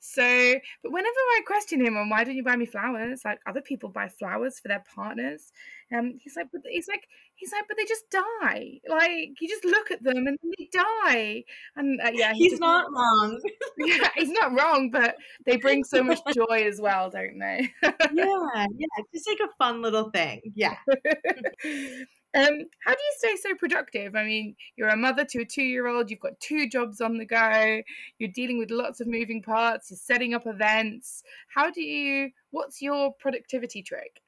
So, 0.00 0.54
but 0.82 0.92
whenever 0.92 1.08
I 1.10 1.40
question 1.46 1.84
him 1.84 1.96
on 1.96 2.08
why 2.08 2.24
don't 2.24 2.36
you 2.36 2.44
buy 2.44 2.56
me 2.56 2.66
flowers, 2.66 3.22
like 3.24 3.40
other 3.46 3.60
people 3.60 3.88
buy 3.88 4.08
flowers 4.08 4.58
for 4.58 4.68
their 4.68 4.84
partners, 4.94 5.52
um, 5.94 6.18
he's 6.20 6.36
like, 6.36 6.48
but 6.52 6.62
he's 6.68 6.88
like, 6.88 7.06
he's 7.34 7.52
like, 7.52 7.64
but 7.68 7.76
they 7.76 7.84
just 7.84 8.10
die. 8.10 8.80
Like 8.88 9.40
you 9.40 9.48
just 9.48 9.64
look 9.64 9.90
at 9.90 10.02
them 10.02 10.26
and 10.26 10.38
they 10.58 10.68
die. 10.72 11.44
And 11.76 12.00
uh, 12.00 12.10
yeah, 12.12 12.32
he 12.32 12.40
he's 12.40 12.52
just, 12.52 12.60
not 12.60 12.86
wrong. 12.90 13.40
yeah, 13.78 14.08
he's 14.16 14.30
not 14.30 14.52
wrong, 14.52 14.90
but 14.90 15.16
they 15.44 15.56
bring 15.56 15.84
so 15.84 16.02
much 16.02 16.18
joy 16.34 16.64
as 16.66 16.80
well, 16.80 17.10
don't 17.10 17.38
they? 17.38 17.72
yeah, 17.82 18.66
yeah, 18.76 19.04
just 19.14 19.28
like 19.28 19.38
a 19.40 19.52
fun 19.58 19.82
little 19.82 20.10
thing. 20.10 20.40
Yeah. 20.54 20.76
Um, 22.36 22.66
how 22.84 22.92
do 22.92 22.98
you 23.00 23.14
stay 23.16 23.36
so 23.36 23.54
productive? 23.54 24.14
I 24.14 24.24
mean, 24.24 24.56
you're 24.76 24.90
a 24.90 24.96
mother 24.96 25.24
to 25.24 25.40
a 25.40 25.44
two 25.44 25.62
year 25.62 25.86
old, 25.86 26.10
you've 26.10 26.20
got 26.20 26.38
two 26.38 26.68
jobs 26.68 27.00
on 27.00 27.16
the 27.16 27.24
go, 27.24 27.80
you're 28.18 28.30
dealing 28.30 28.58
with 28.58 28.70
lots 28.70 29.00
of 29.00 29.06
moving 29.06 29.42
parts, 29.42 29.90
you're 29.90 29.96
setting 29.96 30.34
up 30.34 30.46
events. 30.46 31.22
How 31.48 31.70
do 31.70 31.80
you, 31.80 32.30
what's 32.50 32.82
your 32.82 33.14
productivity 33.14 33.82
trick? 33.82 34.20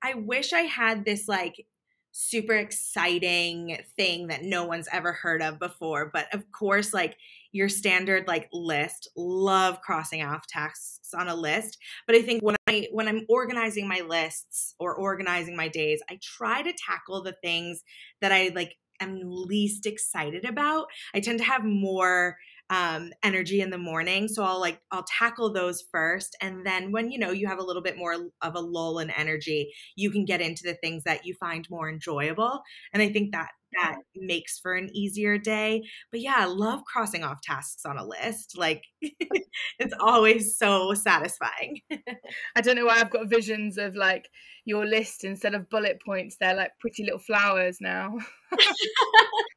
I 0.00 0.14
wish 0.14 0.52
I 0.52 0.60
had 0.60 1.04
this 1.04 1.26
like 1.26 1.66
super 2.12 2.54
exciting 2.54 3.78
thing 3.96 4.28
that 4.28 4.42
no 4.42 4.64
one's 4.64 4.88
ever 4.92 5.12
heard 5.12 5.42
of 5.42 5.58
before. 5.58 6.10
But 6.12 6.32
of 6.32 6.50
course, 6.52 6.94
like 6.94 7.16
your 7.56 7.68
standard 7.68 8.28
like 8.28 8.48
list, 8.52 9.08
love 9.16 9.80
crossing 9.80 10.22
off 10.22 10.46
tasks 10.46 11.14
on 11.14 11.28
a 11.28 11.34
list. 11.34 11.78
But 12.06 12.16
I 12.16 12.22
think 12.22 12.42
when 12.42 12.56
I 12.68 12.88
when 12.92 13.08
I'm 13.08 13.24
organizing 13.28 13.88
my 13.88 14.02
lists 14.06 14.74
or 14.78 14.94
organizing 14.94 15.56
my 15.56 15.68
days, 15.68 16.00
I 16.10 16.18
try 16.22 16.62
to 16.62 16.72
tackle 16.86 17.22
the 17.22 17.36
things 17.42 17.82
that 18.20 18.32
I 18.32 18.52
like 18.54 18.76
am 19.00 19.20
least 19.22 19.86
excited 19.86 20.44
about. 20.44 20.86
I 21.14 21.20
tend 21.20 21.38
to 21.38 21.44
have 21.44 21.64
more 21.64 22.36
um, 22.68 23.12
energy 23.22 23.60
in 23.60 23.70
the 23.70 23.78
morning. 23.78 24.26
So 24.28 24.42
I'll 24.42 24.60
like, 24.60 24.80
I'll 24.90 25.04
tackle 25.04 25.52
those 25.52 25.84
first. 25.92 26.36
And 26.40 26.66
then 26.66 26.90
when, 26.90 27.10
you 27.10 27.18
know, 27.18 27.30
you 27.30 27.46
have 27.46 27.58
a 27.58 27.64
little 27.64 27.82
bit 27.82 27.96
more 27.96 28.16
of 28.42 28.54
a 28.54 28.60
lull 28.60 28.98
in 28.98 29.10
energy, 29.10 29.72
you 29.94 30.10
can 30.10 30.24
get 30.24 30.40
into 30.40 30.64
the 30.64 30.74
things 30.74 31.04
that 31.04 31.24
you 31.24 31.34
find 31.34 31.66
more 31.70 31.88
enjoyable. 31.88 32.62
And 32.92 33.02
I 33.02 33.12
think 33.12 33.32
that 33.32 33.50
that 33.80 33.96
makes 34.14 34.58
for 34.58 34.74
an 34.74 34.90
easier 34.94 35.38
day. 35.38 35.82
But 36.10 36.20
yeah, 36.20 36.36
I 36.38 36.44
love 36.46 36.84
crossing 36.84 37.24
off 37.24 37.40
tasks 37.42 37.84
on 37.84 37.98
a 37.98 38.04
list. 38.04 38.56
Like 38.56 38.82
it's 39.02 39.94
always 40.00 40.56
so 40.58 40.94
satisfying. 40.94 41.80
I 42.56 42.60
don't 42.60 42.76
know 42.76 42.86
why 42.86 43.00
I've 43.00 43.10
got 43.10 43.28
visions 43.28 43.78
of 43.78 43.94
like 43.94 44.28
your 44.64 44.84
list 44.84 45.24
instead 45.24 45.54
of 45.54 45.70
bullet 45.70 45.98
points, 46.04 46.36
they're 46.40 46.56
like 46.56 46.72
pretty 46.80 47.04
little 47.04 47.20
flowers 47.20 47.78
now 47.80 48.16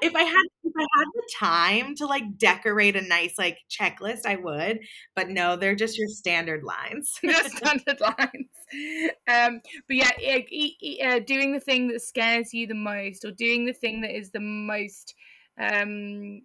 if 0.00 0.14
I 0.14 0.22
had 0.22 0.44
if 0.64 0.72
I 0.76 0.86
had 0.98 1.06
the 1.14 1.28
time 1.38 1.94
to 1.96 2.06
like 2.06 2.38
decorate 2.38 2.96
a 2.96 3.00
nice 3.00 3.38
like 3.38 3.58
checklist, 3.70 4.26
I 4.26 4.36
would. 4.36 4.80
But 5.14 5.28
no, 5.28 5.56
they're 5.56 5.74
just 5.74 5.98
your 5.98 6.08
standard 6.08 6.62
lines. 6.62 7.18
just 7.24 7.56
standard 7.56 8.00
lines. 8.00 8.48
Um, 9.28 9.60
but 9.86 9.96
yeah, 9.96 10.10
uh, 11.06 11.18
doing 11.20 11.52
the 11.52 11.60
thing 11.60 11.88
that 11.88 12.02
scares 12.02 12.52
you 12.54 12.66
the 12.66 12.74
most, 12.74 13.24
or 13.24 13.32
doing 13.32 13.64
the 13.64 13.72
thing 13.72 14.00
that 14.02 14.16
is 14.16 14.30
the 14.30 14.40
most, 14.40 15.14
um, 15.60 16.42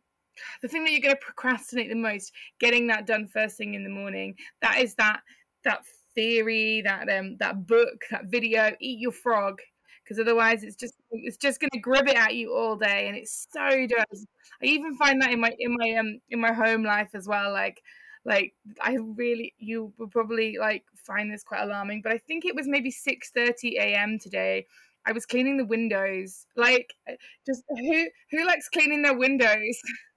the 0.62 0.68
thing 0.68 0.84
that 0.84 0.92
you're 0.92 1.02
going 1.02 1.16
to 1.16 1.22
procrastinate 1.22 1.90
the 1.90 1.96
most, 1.96 2.32
getting 2.60 2.88
that 2.88 3.06
done 3.06 3.28
first 3.28 3.58
thing 3.58 3.74
in 3.74 3.84
the 3.84 3.90
morning. 3.90 4.36
That 4.62 4.80
is 4.80 4.96
that 4.96 5.22
that 5.64 5.82
theory, 6.16 6.82
that 6.82 7.10
um, 7.10 7.38
that 7.40 7.66
book, 7.68 8.04
that 8.12 8.26
video. 8.26 8.76
Eat 8.80 9.00
your 9.00 9.12
frog 9.12 9.60
because 10.08 10.20
otherwise 10.20 10.64
it's 10.64 10.76
just 10.76 10.94
it's 11.12 11.38
just 11.38 11.60
going 11.60 11.70
to 11.74 11.80
grab 11.80 12.08
it 12.08 12.16
at 12.16 12.36
you 12.36 12.54
all 12.54 12.76
day 12.76 13.08
and 13.08 13.18
it's 13.18 13.48
so 13.52 13.88
does 13.88 14.26
i 14.62 14.66
even 14.66 14.96
find 14.96 15.22
that 15.22 15.32
in 15.32 15.40
my 15.40 15.52
in 15.60 15.76
my 15.78 15.92
um 15.94 16.20
in 16.30 16.40
my 16.40 16.54
home 16.54 16.84
life 16.84 17.10
as 17.14 17.28
well 17.28 17.52
like 17.52 17.82
like 18.26 18.54
i 18.82 18.96
really 18.96 19.54
you 19.58 19.92
would 19.98 20.12
probably 20.12 20.58
like 20.58 20.84
find 20.96 21.32
this 21.32 21.44
quite 21.44 21.64
alarming 21.64 22.02
but 22.02 22.12
i 22.12 22.18
think 22.18 22.46
it 22.46 22.56
was 22.56 22.68
maybe 22.68 22.92
6 22.92 23.32
30 23.32 23.78
a.m 23.78 24.18
today 24.20 24.66
i 25.06 25.12
was 25.12 25.26
cleaning 25.26 25.58
the 25.58 25.66
windows 25.66 26.46
like 26.56 26.94
just 27.46 27.64
who 27.70 28.08
who 28.32 28.46
likes 28.46 28.70
cleaning 28.70 29.02
their 29.02 29.18
windows 29.18 29.82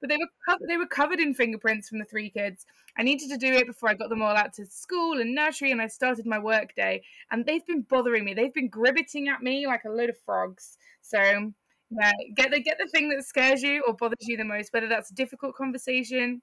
but 0.00 0.08
they 0.08 0.16
were 0.16 0.28
co- 0.48 0.66
they 0.66 0.76
were 0.76 0.86
covered 0.86 1.20
in 1.20 1.34
fingerprints 1.34 1.88
from 1.88 1.98
the 1.98 2.04
three 2.04 2.30
kids. 2.30 2.64
I 3.00 3.02
needed 3.02 3.30
to 3.30 3.38
do 3.38 3.54
it 3.54 3.66
before 3.66 3.88
I 3.88 3.94
got 3.94 4.10
them 4.10 4.20
all 4.20 4.36
out 4.36 4.52
to 4.54 4.66
school 4.66 5.22
and 5.22 5.34
nursery, 5.34 5.72
and 5.72 5.80
I 5.80 5.86
started 5.86 6.26
my 6.26 6.38
work 6.38 6.74
day. 6.76 7.02
And 7.30 7.46
they've 7.46 7.64
been 7.64 7.80
bothering 7.80 8.26
me. 8.26 8.34
They've 8.34 8.52
been 8.52 8.70
gribbiting 8.70 9.26
at 9.26 9.42
me 9.42 9.66
like 9.66 9.84
a 9.86 9.90
load 9.90 10.10
of 10.10 10.18
frogs. 10.26 10.76
So 11.00 11.18
yeah, 11.18 12.12
get 12.36 12.50
the 12.50 12.60
get 12.60 12.76
the 12.78 12.90
thing 12.92 13.08
that 13.08 13.24
scares 13.24 13.62
you 13.62 13.82
or 13.86 13.94
bothers 13.94 14.28
you 14.28 14.36
the 14.36 14.44
most, 14.44 14.74
whether 14.74 14.86
that's 14.86 15.10
a 15.10 15.14
difficult 15.14 15.54
conversation, 15.54 16.42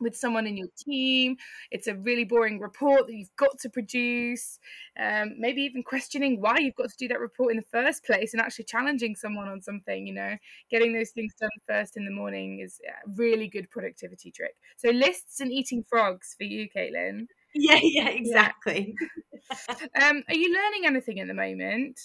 with 0.00 0.16
someone 0.16 0.46
in 0.46 0.56
your 0.56 0.68
team. 0.76 1.36
It's 1.70 1.86
a 1.86 1.94
really 1.94 2.24
boring 2.24 2.60
report 2.60 3.06
that 3.06 3.14
you've 3.14 3.34
got 3.36 3.58
to 3.60 3.68
produce. 3.70 4.58
Um, 4.98 5.34
maybe 5.38 5.62
even 5.62 5.82
questioning 5.82 6.40
why 6.40 6.58
you've 6.58 6.76
got 6.76 6.90
to 6.90 6.96
do 6.96 7.08
that 7.08 7.20
report 7.20 7.52
in 7.52 7.56
the 7.56 7.66
first 7.70 8.04
place 8.04 8.32
and 8.32 8.40
actually 8.40 8.64
challenging 8.66 9.16
someone 9.16 9.48
on 9.48 9.62
something, 9.62 10.06
you 10.06 10.14
know, 10.14 10.36
getting 10.70 10.92
those 10.92 11.10
things 11.10 11.34
done 11.40 11.50
first 11.68 11.96
in 11.96 12.04
the 12.04 12.10
morning 12.10 12.60
is 12.60 12.80
a 12.86 13.10
really 13.16 13.48
good 13.48 13.70
productivity 13.70 14.30
trick. 14.30 14.54
So, 14.76 14.90
lists 14.90 15.40
and 15.40 15.52
eating 15.52 15.84
frogs 15.88 16.34
for 16.36 16.44
you, 16.44 16.68
Caitlin. 16.74 17.26
Yeah, 17.54 17.78
yeah, 17.82 18.08
exactly. 18.08 18.94
Yeah. 19.00 19.74
um, 20.08 20.22
are 20.28 20.34
you 20.34 20.52
learning 20.52 20.86
anything 20.86 21.20
at 21.20 21.28
the 21.28 21.34
moment? 21.34 22.00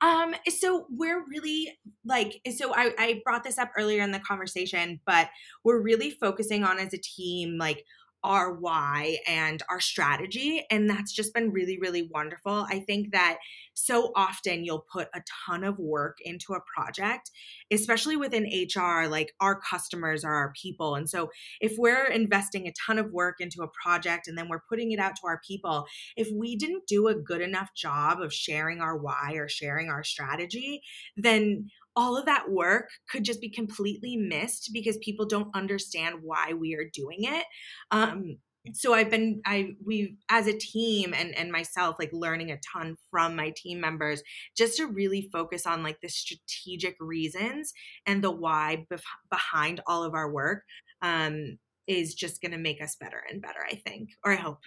Um, 0.00 0.34
so 0.48 0.86
we're 0.90 1.24
really 1.28 1.78
like, 2.04 2.40
so 2.56 2.72
I, 2.74 2.92
I 2.98 3.20
brought 3.24 3.42
this 3.44 3.58
up 3.58 3.70
earlier 3.76 4.02
in 4.02 4.12
the 4.12 4.20
conversation, 4.20 5.00
but 5.06 5.28
we're 5.64 5.80
really 5.80 6.10
focusing 6.10 6.64
on 6.64 6.78
as 6.78 6.94
a 6.94 6.98
team, 6.98 7.58
like 7.58 7.84
our 8.24 8.52
why 8.52 9.18
and 9.26 9.62
our 9.70 9.80
strategy. 9.80 10.64
And 10.70 10.88
that's 10.88 11.12
just 11.12 11.32
been 11.34 11.50
really, 11.50 11.78
really 11.78 12.08
wonderful. 12.12 12.66
I 12.68 12.80
think 12.80 13.12
that 13.12 13.38
so 13.74 14.12
often 14.16 14.64
you'll 14.64 14.86
put 14.92 15.08
a 15.14 15.22
ton 15.46 15.62
of 15.62 15.78
work 15.78 16.18
into 16.20 16.52
a 16.54 16.60
project, 16.74 17.30
especially 17.70 18.16
within 18.16 18.44
HR, 18.44 19.06
like 19.06 19.34
our 19.40 19.60
customers 19.60 20.24
are 20.24 20.34
our 20.34 20.52
people. 20.60 20.96
And 20.96 21.08
so 21.08 21.30
if 21.60 21.76
we're 21.78 22.06
investing 22.06 22.66
a 22.66 22.72
ton 22.72 22.98
of 22.98 23.12
work 23.12 23.36
into 23.40 23.62
a 23.62 23.68
project 23.68 24.26
and 24.26 24.36
then 24.36 24.48
we're 24.48 24.62
putting 24.68 24.90
it 24.90 24.98
out 24.98 25.14
to 25.16 25.26
our 25.26 25.40
people, 25.46 25.86
if 26.16 26.28
we 26.34 26.56
didn't 26.56 26.88
do 26.88 27.06
a 27.06 27.14
good 27.14 27.40
enough 27.40 27.70
job 27.74 28.20
of 28.20 28.34
sharing 28.34 28.80
our 28.80 28.96
why 28.96 29.34
or 29.34 29.48
sharing 29.48 29.90
our 29.90 30.02
strategy, 30.02 30.82
then 31.16 31.70
all 31.98 32.16
of 32.16 32.26
that 32.26 32.48
work 32.48 32.88
could 33.10 33.24
just 33.24 33.40
be 33.40 33.50
completely 33.50 34.16
missed 34.16 34.70
because 34.72 34.96
people 34.98 35.26
don't 35.26 35.54
understand 35.54 36.20
why 36.22 36.52
we 36.52 36.74
are 36.76 36.88
doing 36.94 37.24
it. 37.24 37.44
Um, 37.90 38.38
so 38.72 38.94
I've 38.94 39.10
been 39.10 39.40
I 39.44 39.70
we 39.84 40.16
as 40.28 40.46
a 40.46 40.56
team 40.56 41.12
and 41.12 41.34
and 41.34 41.50
myself 41.50 41.96
like 41.98 42.10
learning 42.12 42.52
a 42.52 42.58
ton 42.72 42.96
from 43.10 43.34
my 43.34 43.52
team 43.56 43.80
members 43.80 44.22
just 44.56 44.76
to 44.76 44.86
really 44.86 45.28
focus 45.32 45.66
on 45.66 45.82
like 45.82 45.98
the 46.00 46.08
strategic 46.08 46.94
reasons 47.00 47.72
and 48.06 48.22
the 48.22 48.30
why 48.30 48.86
bef- 48.92 49.02
behind 49.30 49.80
all 49.86 50.04
of 50.04 50.14
our 50.14 50.30
work 50.30 50.62
um 51.02 51.58
is 51.86 52.14
just 52.14 52.42
going 52.42 52.52
to 52.52 52.58
make 52.58 52.82
us 52.82 52.96
better 53.00 53.22
and 53.30 53.42
better 53.42 53.60
I 53.66 53.76
think 53.76 54.10
or 54.24 54.32
I 54.32 54.36
hope. 54.36 54.58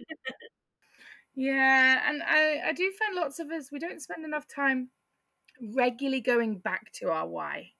yeah, 1.36 2.10
and 2.10 2.22
I 2.24 2.70
I 2.70 2.74
do 2.74 2.91
find 3.00 3.15
lots 3.15 3.39
of 3.39 3.50
us 3.52 3.72
we 3.72 3.80
don't 3.80 4.02
spend 4.02 4.26
enough 4.26 4.48
time 4.48 4.89
regularly 5.62 6.21
going 6.21 6.58
back 6.58 6.91
to 6.93 7.12
our 7.12 7.28
why. 7.28 7.71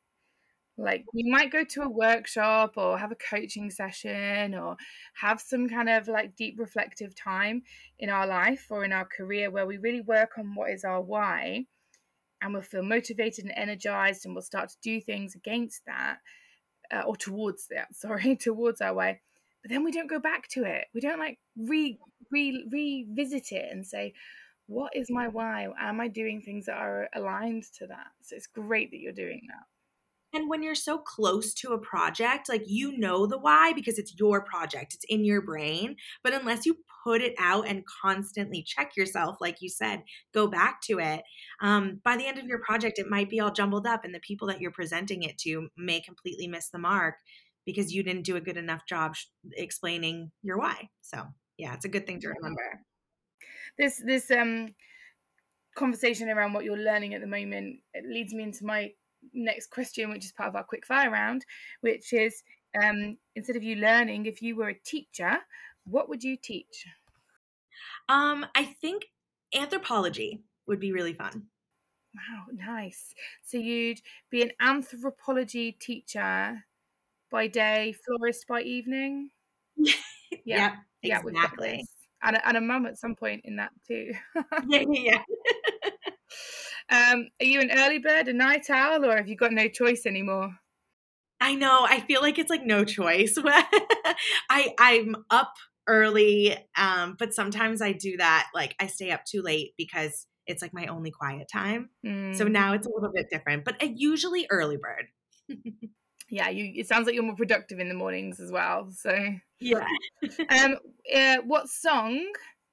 Like 0.78 1.06
we 1.14 1.30
might 1.30 1.52
go 1.52 1.64
to 1.64 1.82
a 1.82 1.90
workshop 1.90 2.74
or 2.78 2.98
have 2.98 3.12
a 3.12 3.16
coaching 3.16 3.70
session 3.70 4.56
or 4.56 4.78
have 5.14 5.40
some 5.40 5.70
kind 5.70 5.90
of 5.90 6.08
like 6.08 6.36
deep 6.36 6.56
reflective 6.58 7.14
time 7.14 7.64
in 8.00 8.10
our 8.10 8.26
life 8.26 8.68
or 8.70 8.84
in 8.84 8.94
our 8.94 9.06
career 9.06 9.52
where 9.52 9.68
we 9.68 9.78
really 9.78 10.02
work 10.02 10.32
on 10.38 10.56
what 10.56 10.72
is 10.72 10.84
our 10.84 11.02
why 11.02 11.66
and 12.42 12.54
we'll 12.54 12.64
feel 12.64 12.84
motivated 12.84 13.46
and 13.46 13.54
energized 13.56 14.26
and 14.26 14.34
we'll 14.34 14.42
start 14.42 14.70
to 14.70 14.78
do 14.82 15.00
things 15.00 15.36
against 15.36 15.86
that 15.86 16.18
uh, 16.92 17.02
or 17.02 17.16
towards 17.16 17.68
that 17.68 17.88
sorry 17.96 18.36
towards 18.36 18.82
our 18.82 18.94
way 18.94 19.22
but 19.62 19.70
then 19.70 19.84
we 19.84 19.92
don't 19.92 20.10
go 20.10 20.20
back 20.20 20.48
to 20.48 20.64
it 20.64 20.86
we 20.94 21.02
don't 21.02 21.20
like 21.20 21.38
re, 21.58 22.00
re 22.32 22.66
revisit 22.72 23.52
it 23.52 23.72
and 23.72 23.86
say 23.86 24.14
what 24.72 24.96
is 24.96 25.10
my 25.10 25.28
why? 25.28 25.68
Am 25.80 26.00
I 26.00 26.08
doing 26.08 26.42
things 26.42 26.66
that 26.66 26.78
are 26.78 27.10
aligned 27.14 27.66
to 27.78 27.88
that? 27.88 28.08
So 28.22 28.36
it's 28.36 28.48
great 28.48 28.90
that 28.92 29.00
you're 29.00 29.12
doing 29.12 29.42
that. 29.50 29.66
And 30.34 30.50
when 30.50 30.64
you're 30.64 30.76
so 30.76 30.98
close 30.98 31.54
to 31.56 31.74
a 31.74 31.78
project, 31.78 32.48
like 32.48 32.64
you 32.66 32.98
know 32.98 33.26
the 33.28 33.38
why 33.38 33.74
because 33.74 34.00
it's 34.00 34.16
your 34.18 34.42
project, 34.42 34.94
it's 34.94 35.06
in 35.10 35.26
your 35.26 35.42
brain. 35.42 35.98
But 36.24 36.34
unless 36.34 36.66
you 36.66 36.78
put 37.04 37.22
it 37.22 37.36
out 37.38 37.68
and 37.68 37.84
constantly 38.02 38.64
check 38.64 38.96
yourself, 38.96 39.38
like 39.42 39.58
you 39.60 39.68
said, 39.68 40.04
go 40.34 40.48
back 40.48 40.82
to 40.84 41.00
it, 41.00 41.24
um, 41.62 42.00
by 42.06 42.16
the 42.16 42.26
end 42.26 42.38
of 42.38 42.46
your 42.46 42.60
project, 42.60 42.98
it 42.98 43.10
might 43.10 43.30
be 43.30 43.42
all 43.42 43.52
jumbled 43.52 43.86
up, 43.86 44.06
and 44.06 44.16
the 44.16 44.22
people 44.22 44.48
that 44.48 44.62
you're 44.62 44.72
presenting 44.72 45.24
it 45.24 45.38
to 45.40 45.68
may 45.78 46.00
completely 46.00 46.48
miss 46.48 46.70
the 46.70 46.80
mark 46.80 47.16
because 47.66 47.94
you 47.94 48.02
didn't 48.02 48.24
do 48.24 48.38
a 48.38 48.42
good 48.42 48.58
enough 48.58 48.86
job 48.88 49.18
sh- 49.18 49.26
explaining 49.54 50.32
your 50.42 50.58
why. 50.58 50.90
So, 51.02 51.26
yeah, 51.58 51.74
it's 51.74 51.86
a 51.86 51.90
good 51.90 52.08
thing 52.08 52.22
to 52.22 52.30
remember. 52.30 52.86
This, 53.82 54.02
this, 54.06 54.32
um, 54.32 54.76
conversation 55.76 56.30
around 56.30 56.54
what 56.54 56.64
you're 56.66 56.78
learning 56.78 57.14
at 57.14 57.22
the 57.22 57.28
moment 57.28 57.80
it 57.94 58.06
leads 58.06 58.34
me 58.34 58.44
into 58.44 58.66
my 58.66 58.92
next 59.34 59.70
question, 59.70 60.10
which 60.10 60.26
is 60.26 60.32
part 60.32 60.50
of 60.50 60.56
our 60.56 60.64
quick 60.64 60.86
fire 60.86 61.10
round, 61.10 61.46
which 61.82 62.14
is 62.14 62.44
um, 62.82 63.18
instead 63.36 63.56
of 63.56 63.64
you 63.64 63.76
learning, 63.76 64.26
if 64.26 64.42
you 64.42 64.56
were 64.56 64.70
a 64.70 64.80
teacher, 64.86 65.38
what 65.86 66.10
would 66.10 66.24
you 66.24 66.38
teach? 66.38 66.86
Um, 68.10 68.46
I 68.56 68.66
think 68.66 69.06
anthropology 69.54 70.42
would 70.68 70.80
be 70.80 70.92
really 70.92 71.14
fun. 71.14 71.48
Wow, 72.16 72.46
nice. 72.54 73.14
So 73.46 73.58
you'd 73.58 74.02
be 74.30 74.42
an 74.42 74.52
anthropology 74.60 75.72
teacher 75.72 76.66
by 77.32 77.48
day, 77.48 77.96
florist 78.06 78.48
by 78.48 78.62
evening. 78.62 79.30
yeah, 80.46 80.76
yeah, 81.02 81.22
exactly. 81.24 81.86
And 82.24 82.36
a, 82.36 82.48
and 82.48 82.58
a 82.58 82.62
mum 82.62 82.86
at 82.86 83.00
some 83.00 83.16
point 83.16 83.42
in 83.46 83.56
that 83.58 83.72
too. 83.88 84.12
yeah, 84.68 84.84
yeah. 84.90 85.22
Um, 86.90 87.30
are 87.40 87.46
you 87.46 87.62
an 87.62 87.72
early 87.72 88.00
bird, 88.00 88.28
a 88.28 88.34
night 88.34 88.70
owl, 88.70 89.06
or 89.06 89.16
have 89.16 89.30
you 89.30 89.38
got 89.38 89.54
no 89.54 89.70
choice 89.70 90.06
anymore? 90.06 90.54
I 91.40 91.56
know. 91.56 91.86
I 91.88 92.02
feel 92.02 92.22
like 92.22 92.38
it's 92.38 92.50
like 92.50 92.66
no 92.66 92.84
choice. 92.84 93.38
I 94.50 94.74
I'm 94.78 95.16
up 95.30 95.54
early, 95.88 96.56
um, 96.78 97.16
but 97.18 97.34
sometimes 97.34 97.82
I 97.82 97.94
do 97.94 98.18
that. 98.18 98.50
Like 98.54 98.76
I 98.80 98.88
stay 98.88 99.12
up 99.12 99.24
too 99.26 99.42
late 99.42 99.74
because 99.78 100.28
it's 100.48 100.62
like 100.62 100.74
my 100.74 100.88
only 100.88 101.12
quiet 101.12 101.48
time. 101.52 101.90
Mm. 102.06 102.36
So 102.36 102.46
now 102.46 102.74
it's 102.74 102.86
a 102.86 102.92
little 102.94 103.12
bit 103.14 103.28
different, 103.32 103.64
but 103.64 103.76
I 103.82 103.94
usually 103.96 104.48
early 104.50 104.78
bird. 104.78 105.08
Yeah, 106.32 106.50
you. 106.50 106.72
It 106.76 106.88
sounds 106.88 107.06
like 107.06 107.14
you're 107.14 107.24
more 107.24 107.36
productive 107.36 107.80
in 107.80 107.90
the 107.90 107.94
mornings 107.94 108.40
as 108.40 108.52
well. 108.52 108.90
So 108.92 109.16
yeah. 109.60 109.86
um, 110.50 110.78
uh, 111.14 111.38
what 111.46 111.70
song 111.70 112.26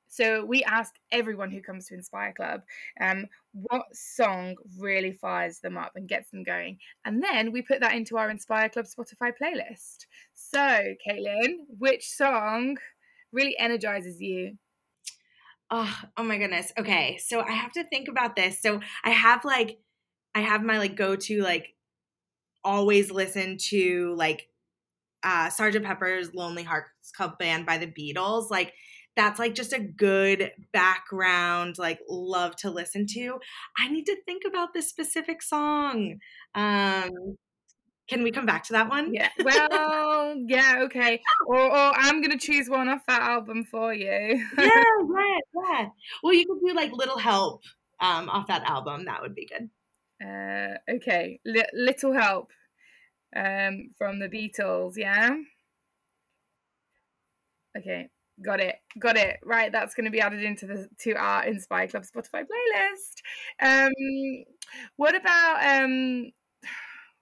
so 0.08 0.44
we 0.44 0.64
ask 0.64 0.94
everyone 1.12 1.50
who 1.50 1.60
comes 1.60 1.86
to 1.86 1.94
Inspire 1.94 2.32
Club 2.32 2.62
um, 3.00 3.26
what 3.52 3.84
song 3.92 4.56
really 4.78 5.12
fires 5.12 5.60
them 5.60 5.76
up 5.76 5.92
and 5.94 6.08
gets 6.08 6.30
them 6.30 6.42
going. 6.42 6.78
And 7.04 7.22
then 7.22 7.52
we 7.52 7.62
put 7.62 7.80
that 7.80 7.94
into 7.94 8.16
our 8.16 8.30
Inspire 8.30 8.68
Club 8.68 8.86
Spotify 8.86 9.32
playlist. 9.40 10.06
So, 10.34 10.58
Caitlin, 11.06 11.58
which 11.78 12.08
song 12.08 12.78
really 13.32 13.56
energizes 13.58 14.20
you? 14.20 14.56
Oh, 15.70 16.00
oh 16.16 16.22
my 16.22 16.38
goodness. 16.38 16.72
Okay. 16.78 17.18
So 17.18 17.40
I 17.40 17.52
have 17.52 17.72
to 17.72 17.84
think 17.84 18.08
about 18.08 18.34
this. 18.34 18.60
So 18.60 18.80
I 19.04 19.10
have 19.10 19.44
like, 19.44 19.78
I 20.34 20.40
have 20.40 20.62
my 20.62 20.78
like 20.78 20.96
go 20.96 21.14
to 21.14 21.42
like 21.42 21.74
always 22.68 23.10
listen 23.10 23.56
to 23.56 24.14
like 24.16 24.46
uh 25.22 25.48
Sergeant 25.48 25.86
Pepper's 25.86 26.34
Lonely 26.34 26.62
Hearts 26.62 27.10
Club 27.16 27.38
Band 27.38 27.64
by 27.64 27.78
the 27.78 27.86
Beatles. 27.86 28.50
Like 28.50 28.74
that's 29.16 29.38
like 29.38 29.54
just 29.54 29.72
a 29.72 29.80
good 29.80 30.52
background 30.72 31.78
like 31.78 31.98
love 32.08 32.54
to 32.56 32.70
listen 32.70 33.06
to. 33.14 33.38
I 33.78 33.88
need 33.88 34.04
to 34.04 34.16
think 34.26 34.42
about 34.46 34.74
this 34.74 34.88
specific 34.88 35.42
song. 35.42 36.18
Um 36.54 37.36
can 38.08 38.22
we 38.22 38.30
come 38.30 38.46
back 38.46 38.64
to 38.64 38.74
that 38.74 38.88
one? 38.88 39.12
Yeah. 39.14 39.30
Well 39.44 40.36
yeah 40.46 40.82
okay. 40.84 41.20
Or, 41.46 41.58
or 41.58 41.92
i'm 41.96 42.20
gonna 42.20 42.38
choose 42.38 42.68
one 42.68 42.88
off 42.88 43.00
that 43.08 43.22
album 43.22 43.64
for 43.64 43.94
you. 43.94 44.44
Yeah 44.58 44.68
yeah 45.16 45.38
yeah. 45.56 45.86
Well 46.22 46.34
you 46.34 46.46
could 46.46 46.60
do 46.66 46.74
like 46.74 46.92
little 46.92 47.18
help 47.18 47.62
um 47.98 48.28
off 48.28 48.46
that 48.48 48.68
album. 48.68 49.06
That 49.06 49.22
would 49.22 49.34
be 49.34 49.46
good. 49.48 49.70
Uh 50.22 50.74
okay. 50.96 51.40
L- 51.46 51.72
little 51.72 52.12
help 52.12 52.50
um 53.36 53.90
from 53.96 54.18
the 54.18 54.28
beatles 54.28 54.94
yeah 54.96 55.30
okay 57.76 58.08
Got 58.42 58.60
it. 58.60 58.76
Got 58.98 59.16
it. 59.16 59.38
Right, 59.44 59.72
that's 59.72 59.94
going 59.94 60.04
to 60.04 60.10
be 60.10 60.20
added 60.20 60.42
into 60.44 60.66
the 60.66 60.88
to 61.00 61.14
our 61.14 61.44
Inspire 61.44 61.88
Club 61.88 62.04
Spotify 62.04 62.44
playlist. 62.44 63.22
Um, 63.60 64.44
what 64.96 65.16
about 65.16 65.82
um, 65.82 66.30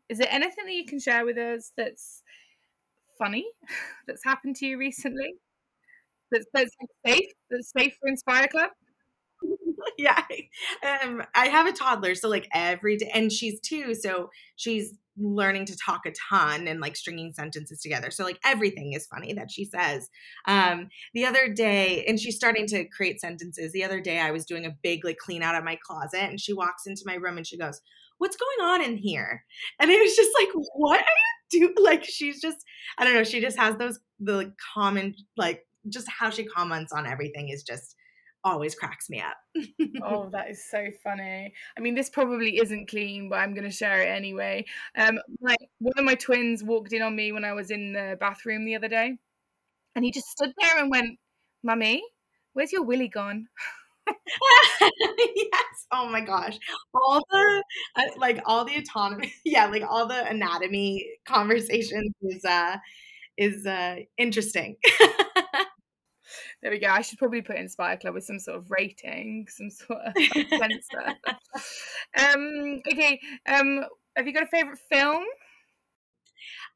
is 0.08 0.18
there 0.18 0.28
anything 0.30 0.66
that 0.66 0.74
you 0.74 0.84
can 0.84 1.00
share 1.00 1.24
with 1.24 1.38
us 1.38 1.72
that's 1.76 2.22
funny 3.18 3.46
that's 4.06 4.24
happened 4.24 4.56
to 4.56 4.66
you 4.66 4.78
recently? 4.78 5.34
That's 6.30 6.46
that's 6.52 6.76
safe. 7.06 7.30
That's 7.50 7.72
safe 7.76 7.96
for 8.00 8.08
Inspire 8.08 8.48
Club. 8.48 8.70
yeah, 9.98 10.22
um, 11.02 11.22
I 11.34 11.46
have 11.46 11.66
a 11.66 11.72
toddler, 11.72 12.14
so 12.14 12.28
like 12.28 12.48
every 12.52 12.98
day, 12.98 13.10
and 13.14 13.32
she's 13.32 13.58
two, 13.60 13.94
so 13.94 14.30
she's 14.56 14.92
learning 15.18 15.66
to 15.66 15.76
talk 15.76 16.06
a 16.06 16.12
ton 16.30 16.68
and 16.68 16.80
like 16.80 16.96
stringing 16.96 17.32
sentences 17.32 17.80
together. 17.80 18.10
So 18.10 18.24
like 18.24 18.38
everything 18.44 18.92
is 18.92 19.06
funny 19.06 19.32
that 19.34 19.50
she 19.50 19.64
says. 19.64 20.08
Um 20.46 20.88
the 21.14 21.26
other 21.26 21.52
day 21.52 22.04
and 22.06 22.20
she's 22.20 22.36
starting 22.36 22.66
to 22.68 22.84
create 22.88 23.20
sentences. 23.20 23.72
The 23.72 23.84
other 23.84 24.00
day 24.00 24.18
I 24.18 24.30
was 24.30 24.44
doing 24.44 24.66
a 24.66 24.76
big 24.82 25.04
like 25.04 25.18
clean 25.18 25.42
out 25.42 25.54
of 25.54 25.64
my 25.64 25.78
closet 25.84 26.22
and 26.22 26.40
she 26.40 26.52
walks 26.52 26.86
into 26.86 27.02
my 27.06 27.14
room 27.14 27.36
and 27.36 27.46
she 27.46 27.58
goes, 27.58 27.80
"What's 28.18 28.36
going 28.36 28.70
on 28.70 28.82
in 28.82 28.96
here?" 28.96 29.44
And 29.80 29.90
it 29.90 30.00
was 30.00 30.14
just 30.14 30.30
like, 30.38 30.48
"What 30.74 31.00
are 31.00 31.04
you 31.52 31.60
doing?" 31.60 31.74
Like 31.78 32.04
she's 32.04 32.40
just 32.40 32.58
I 32.98 33.04
don't 33.04 33.14
know, 33.14 33.24
she 33.24 33.40
just 33.40 33.58
has 33.58 33.76
those 33.76 33.98
the 34.20 34.52
common 34.74 35.14
like 35.36 35.66
just 35.88 36.08
how 36.08 36.30
she 36.30 36.44
comments 36.44 36.92
on 36.92 37.06
everything 37.06 37.48
is 37.48 37.62
just 37.62 37.95
always 38.46 38.74
cracks 38.76 39.10
me 39.10 39.20
up. 39.20 39.36
oh, 40.04 40.28
that 40.30 40.48
is 40.50 40.64
so 40.70 40.86
funny. 41.02 41.52
I 41.76 41.80
mean, 41.80 41.94
this 41.94 42.08
probably 42.08 42.58
isn't 42.58 42.88
clean, 42.88 43.28
but 43.28 43.40
I'm 43.40 43.54
going 43.54 43.64
to 43.68 43.76
share 43.76 44.02
it 44.02 44.06
anyway. 44.08 44.64
Um, 44.96 45.18
like 45.40 45.58
one 45.80 45.94
of 45.98 46.04
my 46.04 46.14
twins 46.14 46.62
walked 46.62 46.92
in 46.92 47.02
on 47.02 47.16
me 47.16 47.32
when 47.32 47.44
I 47.44 47.52
was 47.52 47.70
in 47.70 47.92
the 47.92 48.16
bathroom 48.20 48.64
the 48.64 48.76
other 48.76 48.88
day, 48.88 49.16
and 49.96 50.04
he 50.04 50.10
just 50.12 50.28
stood 50.28 50.52
there 50.60 50.78
and 50.78 50.90
went, 50.90 51.18
"Mummy, 51.62 52.02
where's 52.54 52.72
your 52.72 52.84
willy 52.84 53.08
gone?" 53.08 53.48
yes. 54.80 55.86
Oh 55.92 56.08
my 56.08 56.20
gosh. 56.20 56.58
All 56.94 57.20
the 57.30 57.64
uh, 57.96 58.02
like 58.18 58.40
all 58.46 58.64
the 58.64 58.76
autonomy. 58.76 59.32
Yeah, 59.44 59.66
like 59.66 59.82
all 59.88 60.06
the 60.06 60.26
anatomy 60.28 61.06
conversations 61.26 62.12
is 62.22 62.44
uh 62.44 62.76
is 63.36 63.66
uh 63.66 63.96
interesting. 64.18 64.76
There 66.62 66.70
we 66.70 66.78
go. 66.78 66.88
I 66.88 67.02
should 67.02 67.18
probably 67.18 67.42
put 67.42 67.56
Inspire 67.56 67.96
Club 67.96 68.14
with 68.14 68.24
some 68.24 68.38
sort 68.38 68.58
of 68.58 68.70
rating, 68.70 69.46
some 69.48 69.70
sort 69.70 70.00
of 70.06 70.14
censor. 70.48 71.14
um, 72.18 72.80
okay. 72.92 73.20
Um, 73.48 73.84
have 74.16 74.26
you 74.26 74.32
got 74.32 74.44
a 74.44 74.46
favorite 74.46 74.78
film? 74.90 75.24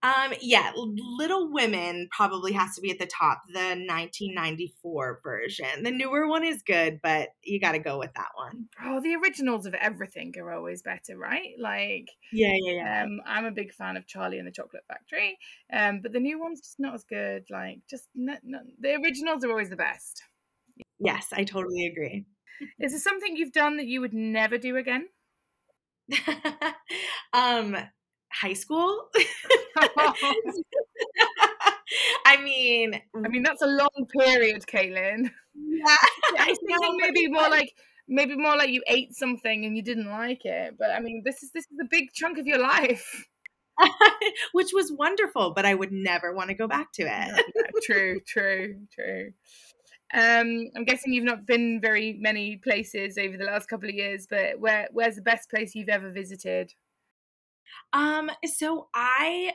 Um, 0.03 0.33
yeah, 0.41 0.73
Little 0.75 1.53
Women 1.53 2.09
probably 2.11 2.53
has 2.53 2.75
to 2.75 2.81
be 2.81 2.91
at 2.91 2.99
the 2.99 3.07
top. 3.07 3.43
The 3.53 3.61
1994 3.61 5.21
version. 5.23 5.83
The 5.83 5.91
newer 5.91 6.29
one 6.29 6.45
is 6.45 6.63
good, 6.63 7.01
but 7.03 7.29
you 7.43 7.61
got 7.61 7.73
to 7.73 7.79
go 7.79 7.99
with 7.99 8.13
that 8.15 8.31
one. 8.35 8.69
Oh, 8.85 9.01
the 9.01 9.17
originals 9.17 9.67
of 9.67 9.75
everything 9.75 10.35
are 10.39 10.53
always 10.53 10.83
better, 10.83 11.17
right? 11.17 11.55
Like, 11.59 12.09
yeah, 12.33 12.53
yeah, 12.55 12.73
yeah. 12.73 13.03
Um, 13.05 13.21
I'm 13.27 13.45
a 13.45 13.51
big 13.51 13.73
fan 13.73 13.97
of 13.97 14.07
Charlie 14.07 14.39
and 14.39 14.47
the 14.47 14.53
Chocolate 14.53 14.85
Factory, 14.89 15.39
um, 15.73 16.01
but 16.01 16.13
the 16.13 16.21
new 16.21 16.41
one's 16.41 16.61
just 16.61 16.81
not 16.81 16.95
as 16.95 17.05
good. 17.05 17.45
Like, 17.51 17.81
just 17.89 18.05
the 18.15 19.01
originals 19.03 19.45
are 19.45 19.51
always 19.51 19.71
the 19.71 19.77
best. 19.77 20.23
Yes, 20.99 21.29
I 21.33 21.45
totally 21.45 21.87
agree. 21.87 22.25
Is 22.79 22.93
there 22.93 23.01
something 23.01 23.37
you've 23.37 23.53
done 23.53 23.79
that 23.79 23.87
you 23.87 24.01
would 24.01 24.13
never 24.13 24.59
do 24.59 24.77
again? 24.77 25.09
um 27.33 27.77
high 28.33 28.55
school. 28.55 29.09
I 32.27 32.41
mean, 32.43 33.01
I 33.15 33.29
mean 33.29 33.43
that's 33.43 33.63
a 33.63 33.67
long 33.67 34.07
period, 34.19 34.65
Caitlin. 34.67 35.31
Yeah, 35.55 35.85
I 36.39 36.47
was 36.49 36.59
thinking 36.67 36.97
maybe 36.99 37.29
more 37.29 37.49
like 37.49 37.73
maybe 38.09 38.37
more 38.37 38.57
like 38.57 38.71
you 38.71 38.83
ate 38.87 39.15
something 39.15 39.65
and 39.65 39.77
you 39.77 39.83
didn't 39.83 40.11
like 40.11 40.45
it. 40.45 40.77
But 40.79 40.91
I 40.91 41.01
mean, 41.01 41.23
this 41.25 41.43
is 41.43 41.51
this 41.53 41.65
is 41.71 41.79
a 41.81 41.89
big 41.91 42.13
chunk 42.13 42.39
of 42.39 42.47
your 42.47 42.59
life. 42.59 43.27
Which 44.53 44.73
was 44.75 44.93
wonderful, 44.93 45.53
but 45.55 45.65
I 45.65 45.75
would 45.75 45.91
never 45.91 46.35
want 46.35 46.49
to 46.51 46.55
go 46.55 46.69
back 46.69 46.93
to 46.95 47.03
it. 47.03 47.09
yeah, 47.09 47.63
true, 47.83 48.21
true, 48.27 48.77
true. 48.95 49.33
Um, 50.13 50.71
I'm 50.77 50.85
guessing 50.85 51.13
you've 51.15 51.25
not 51.25 51.47
been 51.47 51.81
very 51.81 52.19
many 52.21 52.57
places 52.57 53.17
over 53.17 53.39
the 53.39 53.45
last 53.45 53.69
couple 53.69 53.89
of 53.89 53.95
years, 53.95 54.27
but 54.29 54.61
where 54.61 54.89
where's 54.93 55.17
the 55.17 55.23
best 55.23 55.49
place 55.49 55.75
you've 55.75 55.89
ever 55.89 56.11
visited? 56.11 56.75
Um, 57.93 58.31
so 58.45 58.89
I 58.95 59.53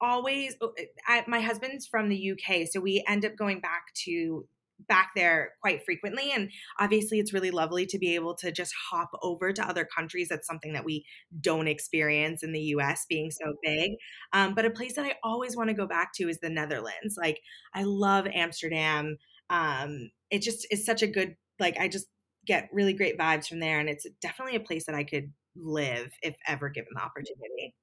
always, 0.00 0.56
oh, 0.60 0.72
eh, 0.78 0.84
I, 1.06 1.24
my 1.26 1.40
husband's 1.40 1.86
from 1.86 2.08
the 2.08 2.32
UK, 2.32 2.66
so 2.70 2.80
we 2.80 3.04
end 3.06 3.24
up 3.24 3.36
going 3.36 3.60
back 3.60 3.92
to 4.04 4.46
back 4.86 5.10
there 5.16 5.52
quite 5.60 5.84
frequently. 5.84 6.30
And 6.32 6.50
obviously, 6.78 7.18
it's 7.18 7.32
really 7.32 7.50
lovely 7.50 7.86
to 7.86 7.98
be 7.98 8.14
able 8.14 8.34
to 8.36 8.52
just 8.52 8.72
hop 8.90 9.10
over 9.22 9.52
to 9.52 9.68
other 9.68 9.84
countries. 9.84 10.28
That's 10.28 10.46
something 10.46 10.72
that 10.72 10.84
we 10.84 11.04
don't 11.40 11.68
experience 11.68 12.42
in 12.42 12.52
the 12.52 12.60
US 12.60 13.04
being 13.08 13.30
so 13.30 13.54
big. 13.62 13.92
Um, 14.32 14.54
but 14.54 14.64
a 14.64 14.70
place 14.70 14.94
that 14.94 15.04
I 15.04 15.14
always 15.22 15.56
want 15.56 15.68
to 15.68 15.74
go 15.74 15.86
back 15.86 16.12
to 16.14 16.28
is 16.28 16.38
the 16.40 16.50
Netherlands. 16.50 17.16
Like, 17.16 17.40
I 17.74 17.82
love 17.84 18.26
Amsterdam. 18.32 19.16
Um, 19.50 20.10
it 20.30 20.42
just 20.42 20.66
is 20.70 20.84
such 20.84 21.02
a 21.02 21.06
good, 21.06 21.36
like, 21.58 21.78
I 21.78 21.88
just 21.88 22.06
get 22.46 22.68
really 22.72 22.92
great 22.92 23.18
vibes 23.18 23.46
from 23.46 23.60
there. 23.60 23.80
And 23.80 23.88
it's 23.88 24.06
definitely 24.22 24.56
a 24.56 24.60
place 24.60 24.86
that 24.86 24.94
I 24.94 25.04
could 25.04 25.32
live 25.60 26.10
if 26.22 26.36
ever 26.46 26.68
given 26.68 26.90
the 26.94 27.02
opportunity. 27.02 27.74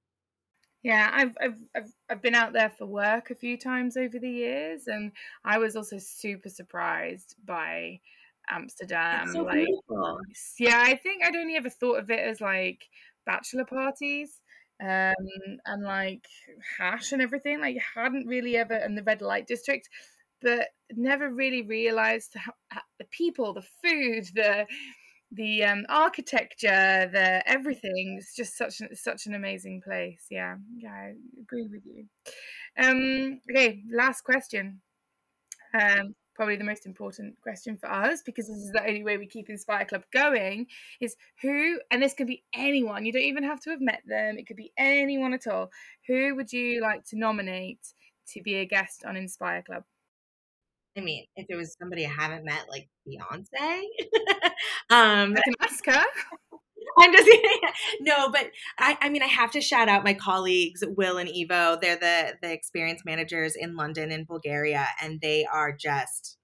Yeah, 0.83 1.09
I've, 1.11 1.35
I've 1.41 1.57
I've 1.75 1.93
I've 2.11 2.21
been 2.21 2.35
out 2.35 2.53
there 2.53 2.69
for 2.69 2.85
work 2.85 3.31
a 3.31 3.35
few 3.35 3.57
times 3.57 3.97
over 3.97 4.19
the 4.19 4.29
years, 4.29 4.87
and 4.87 5.11
I 5.43 5.57
was 5.57 5.75
also 5.75 5.97
super 5.97 6.49
surprised 6.49 7.35
by 7.43 8.01
Amsterdam. 8.49 9.29
So 9.31 9.41
like, 9.41 9.65
beautiful. 9.65 10.19
yeah, 10.59 10.83
I 10.85 10.95
think 10.95 11.23
I'd 11.23 11.35
only 11.35 11.55
ever 11.55 11.71
thought 11.71 11.97
of 11.97 12.11
it 12.11 12.19
as 12.19 12.39
like 12.39 12.85
bachelor 13.25 13.65
parties 13.65 14.41
um, 14.79 15.15
and 15.65 15.83
like 15.83 16.25
hash 16.77 17.11
and 17.11 17.21
everything. 17.21 17.61
Like, 17.61 17.77
hadn't 17.95 18.27
really 18.27 18.55
ever 18.55 18.75
in 18.75 18.93
the 18.93 19.01
red 19.01 19.21
light 19.23 19.47
district, 19.47 19.89
but 20.41 20.67
never 20.91 21.29
really 21.29 21.63
realized 21.63 22.33
how, 22.35 22.53
the 22.99 23.05
people, 23.05 23.53
the 23.53 23.65
food, 23.83 24.25
the 24.35 24.67
the 25.35 25.63
um, 25.63 25.85
architecture, 25.89 27.09
the 27.11 27.43
everything. 27.45 28.17
It's 28.19 28.35
just 28.35 28.57
such 28.57 28.81
an 28.81 28.95
such 28.95 29.25
an 29.27 29.35
amazing 29.35 29.81
place. 29.83 30.25
Yeah, 30.29 30.55
yeah, 30.77 30.91
I 30.91 31.13
agree 31.41 31.67
with 31.67 31.83
you. 31.85 32.05
Um, 32.77 33.39
okay, 33.49 33.83
last 33.91 34.21
question. 34.21 34.81
Um, 35.73 36.15
probably 36.35 36.57
the 36.57 36.63
most 36.63 36.85
important 36.85 37.35
question 37.41 37.77
for 37.77 37.89
us 37.89 38.21
because 38.25 38.47
this 38.47 38.57
is 38.57 38.71
the 38.71 38.85
only 38.85 39.03
way 39.03 39.17
we 39.17 39.27
keep 39.27 39.49
Inspire 39.49 39.85
Club 39.85 40.03
going. 40.11 40.67
Is 40.99 41.15
who, 41.41 41.79
and 41.91 42.01
this 42.01 42.13
could 42.13 42.27
be 42.27 42.43
anyone. 42.53 43.05
You 43.05 43.13
don't 43.13 43.21
even 43.21 43.43
have 43.43 43.61
to 43.61 43.69
have 43.71 43.81
met 43.81 44.01
them. 44.05 44.37
It 44.37 44.47
could 44.47 44.57
be 44.57 44.71
anyone 44.77 45.33
at 45.33 45.47
all. 45.47 45.69
Who 46.07 46.35
would 46.35 46.51
you 46.51 46.81
like 46.81 47.05
to 47.07 47.17
nominate 47.17 47.79
to 48.33 48.41
be 48.41 48.55
a 48.55 48.65
guest 48.65 49.03
on 49.05 49.15
Inspire 49.15 49.63
Club? 49.63 49.83
I 50.97 51.01
mean, 51.01 51.25
if 51.35 51.47
it 51.49 51.55
was 51.55 51.75
somebody 51.79 52.05
I 52.05 52.09
haven't 52.09 52.45
met, 52.45 52.65
like 52.69 52.87
Beyonce, 53.07 53.47
um, 54.89 55.35
I 55.35 55.41
can 55.43 55.53
ask 55.61 55.85
her. 55.85 56.03
I'm 56.97 57.11
just 57.11 57.29
no, 58.01 58.29
but 58.29 58.51
I, 58.79 58.97
I 59.01 59.09
mean, 59.09 59.21
I 59.21 59.27
have 59.27 59.51
to 59.51 59.61
shout 59.61 59.89
out 59.89 60.03
my 60.03 60.13
colleagues 60.13 60.83
Will 60.85 61.17
and 61.17 61.29
Evo. 61.29 61.79
They're 61.79 61.97
the 61.97 62.35
the 62.41 62.51
experience 62.51 63.01
managers 63.05 63.55
in 63.55 63.75
London 63.75 64.11
and 64.11 64.25
Bulgaria, 64.25 64.87
and 65.01 65.19
they 65.21 65.45
are 65.45 65.71
just 65.71 66.37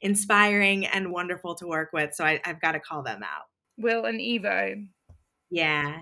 inspiring 0.00 0.86
and 0.86 1.12
wonderful 1.12 1.54
to 1.56 1.66
work 1.66 1.90
with. 1.92 2.14
So 2.14 2.24
I, 2.24 2.40
I've 2.44 2.60
got 2.60 2.72
to 2.72 2.80
call 2.80 3.02
them 3.02 3.22
out. 3.22 3.44
Will 3.78 4.04
and 4.04 4.20
Evo. 4.20 4.86
Yeah. 5.50 5.98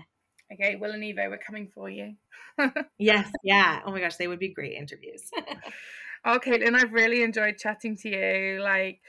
Okay, 0.53 0.75
Will 0.75 0.91
and 0.91 1.03
Evo, 1.03 1.29
we're 1.29 1.37
coming 1.37 1.69
for 1.73 1.89
you. 1.89 2.15
yes, 2.99 3.31
yeah. 3.43 3.81
Oh 3.85 3.91
my 3.91 3.99
gosh, 3.99 4.17
they 4.17 4.27
would 4.27 4.39
be 4.39 4.53
great 4.53 4.73
interviews. 4.73 5.29
Oh, 6.23 6.39
Caitlin, 6.39 6.75
I've 6.75 6.93
really 6.93 7.23
enjoyed 7.23 7.57
chatting 7.57 7.97
to 7.97 8.09
you. 8.09 8.61
Like 8.61 9.01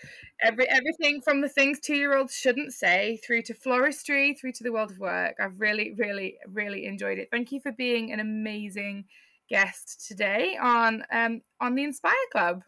every 0.42 0.68
everything 0.68 1.20
from 1.20 1.42
the 1.42 1.48
things 1.48 1.78
two 1.78 1.94
year 1.94 2.16
olds 2.16 2.34
shouldn't 2.34 2.72
say 2.72 3.18
through 3.24 3.42
to 3.42 3.54
floristry, 3.54 4.38
through 4.38 4.52
to 4.52 4.64
the 4.64 4.72
world 4.72 4.90
of 4.92 4.98
work. 4.98 5.36
I've 5.38 5.60
really, 5.60 5.92
really, 5.96 6.38
really 6.48 6.86
enjoyed 6.86 7.18
it. 7.18 7.28
Thank 7.30 7.52
you 7.52 7.60
for 7.60 7.72
being 7.72 8.12
an 8.12 8.20
amazing 8.20 9.04
guest 9.50 10.06
today 10.08 10.56
on 10.60 11.04
um 11.12 11.42
on 11.60 11.74
the 11.74 11.84
Inspire 11.84 12.14
Club. 12.30 12.62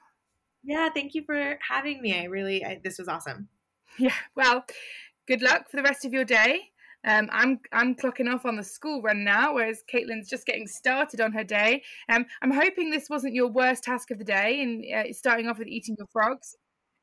Yeah, 0.62 0.88
thank 0.94 1.14
you 1.14 1.22
for 1.24 1.58
having 1.66 2.02
me. 2.02 2.18
I 2.18 2.24
really 2.24 2.64
I, 2.64 2.80
this 2.82 2.98
was 2.98 3.08
awesome. 3.08 3.48
Yeah. 3.96 4.14
Well, 4.34 4.64
good 5.28 5.40
luck 5.40 5.70
for 5.70 5.76
the 5.76 5.84
rest 5.84 6.04
of 6.04 6.12
your 6.12 6.24
day. 6.24 6.72
Um, 7.04 7.28
I'm 7.32 7.60
I'm 7.72 7.94
clocking 7.94 8.32
off 8.32 8.46
on 8.46 8.56
the 8.56 8.64
school 8.64 9.02
run 9.02 9.24
now, 9.24 9.54
whereas 9.54 9.82
Caitlin's 9.92 10.28
just 10.28 10.46
getting 10.46 10.66
started 10.66 11.20
on 11.20 11.32
her 11.32 11.44
day. 11.44 11.82
Um, 12.08 12.26
I'm 12.42 12.50
hoping 12.50 12.90
this 12.90 13.10
wasn't 13.10 13.34
your 13.34 13.48
worst 13.48 13.84
task 13.84 14.10
of 14.10 14.18
the 14.18 14.24
day, 14.24 14.62
and 14.62 14.84
uh, 14.94 15.12
starting 15.12 15.48
off 15.48 15.58
with 15.58 15.68
eating 15.68 15.96
your 15.98 16.08
frogs. 16.12 16.56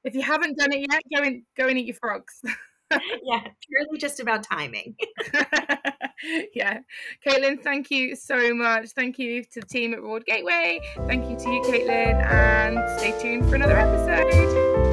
If 0.04 0.16
you 0.16 0.22
haven't 0.22 0.58
done 0.58 0.74
it 0.74 0.88
yet, 0.92 1.02
go 1.16 1.24
and 1.24 1.44
go 1.58 1.68
and 1.68 1.78
eat 1.78 1.86
your 1.86 1.98
frogs. 2.02 2.42
yeah, 2.92 3.42
purely 3.68 3.98
just 4.00 4.20
about 4.20 4.44
timing. 4.44 4.96
yeah, 6.54 6.80
Caitlin, 7.26 7.62
thank 7.62 7.92
you 7.92 8.16
so 8.16 8.54
much. 8.54 8.90
Thank 8.90 9.20
you 9.20 9.44
to 9.44 9.60
the 9.62 9.68
team 9.68 9.94
at 9.94 10.02
Reward 10.02 10.26
Gateway. 10.26 10.82
Thank 11.08 11.30
you 11.30 11.38
to 11.38 11.52
you, 11.52 11.62
Caitlin, 11.62 12.24
and 12.26 13.00
stay 13.00 13.18
tuned 13.22 13.48
for 13.48 13.56
another 13.56 13.78
episode. 13.78 14.90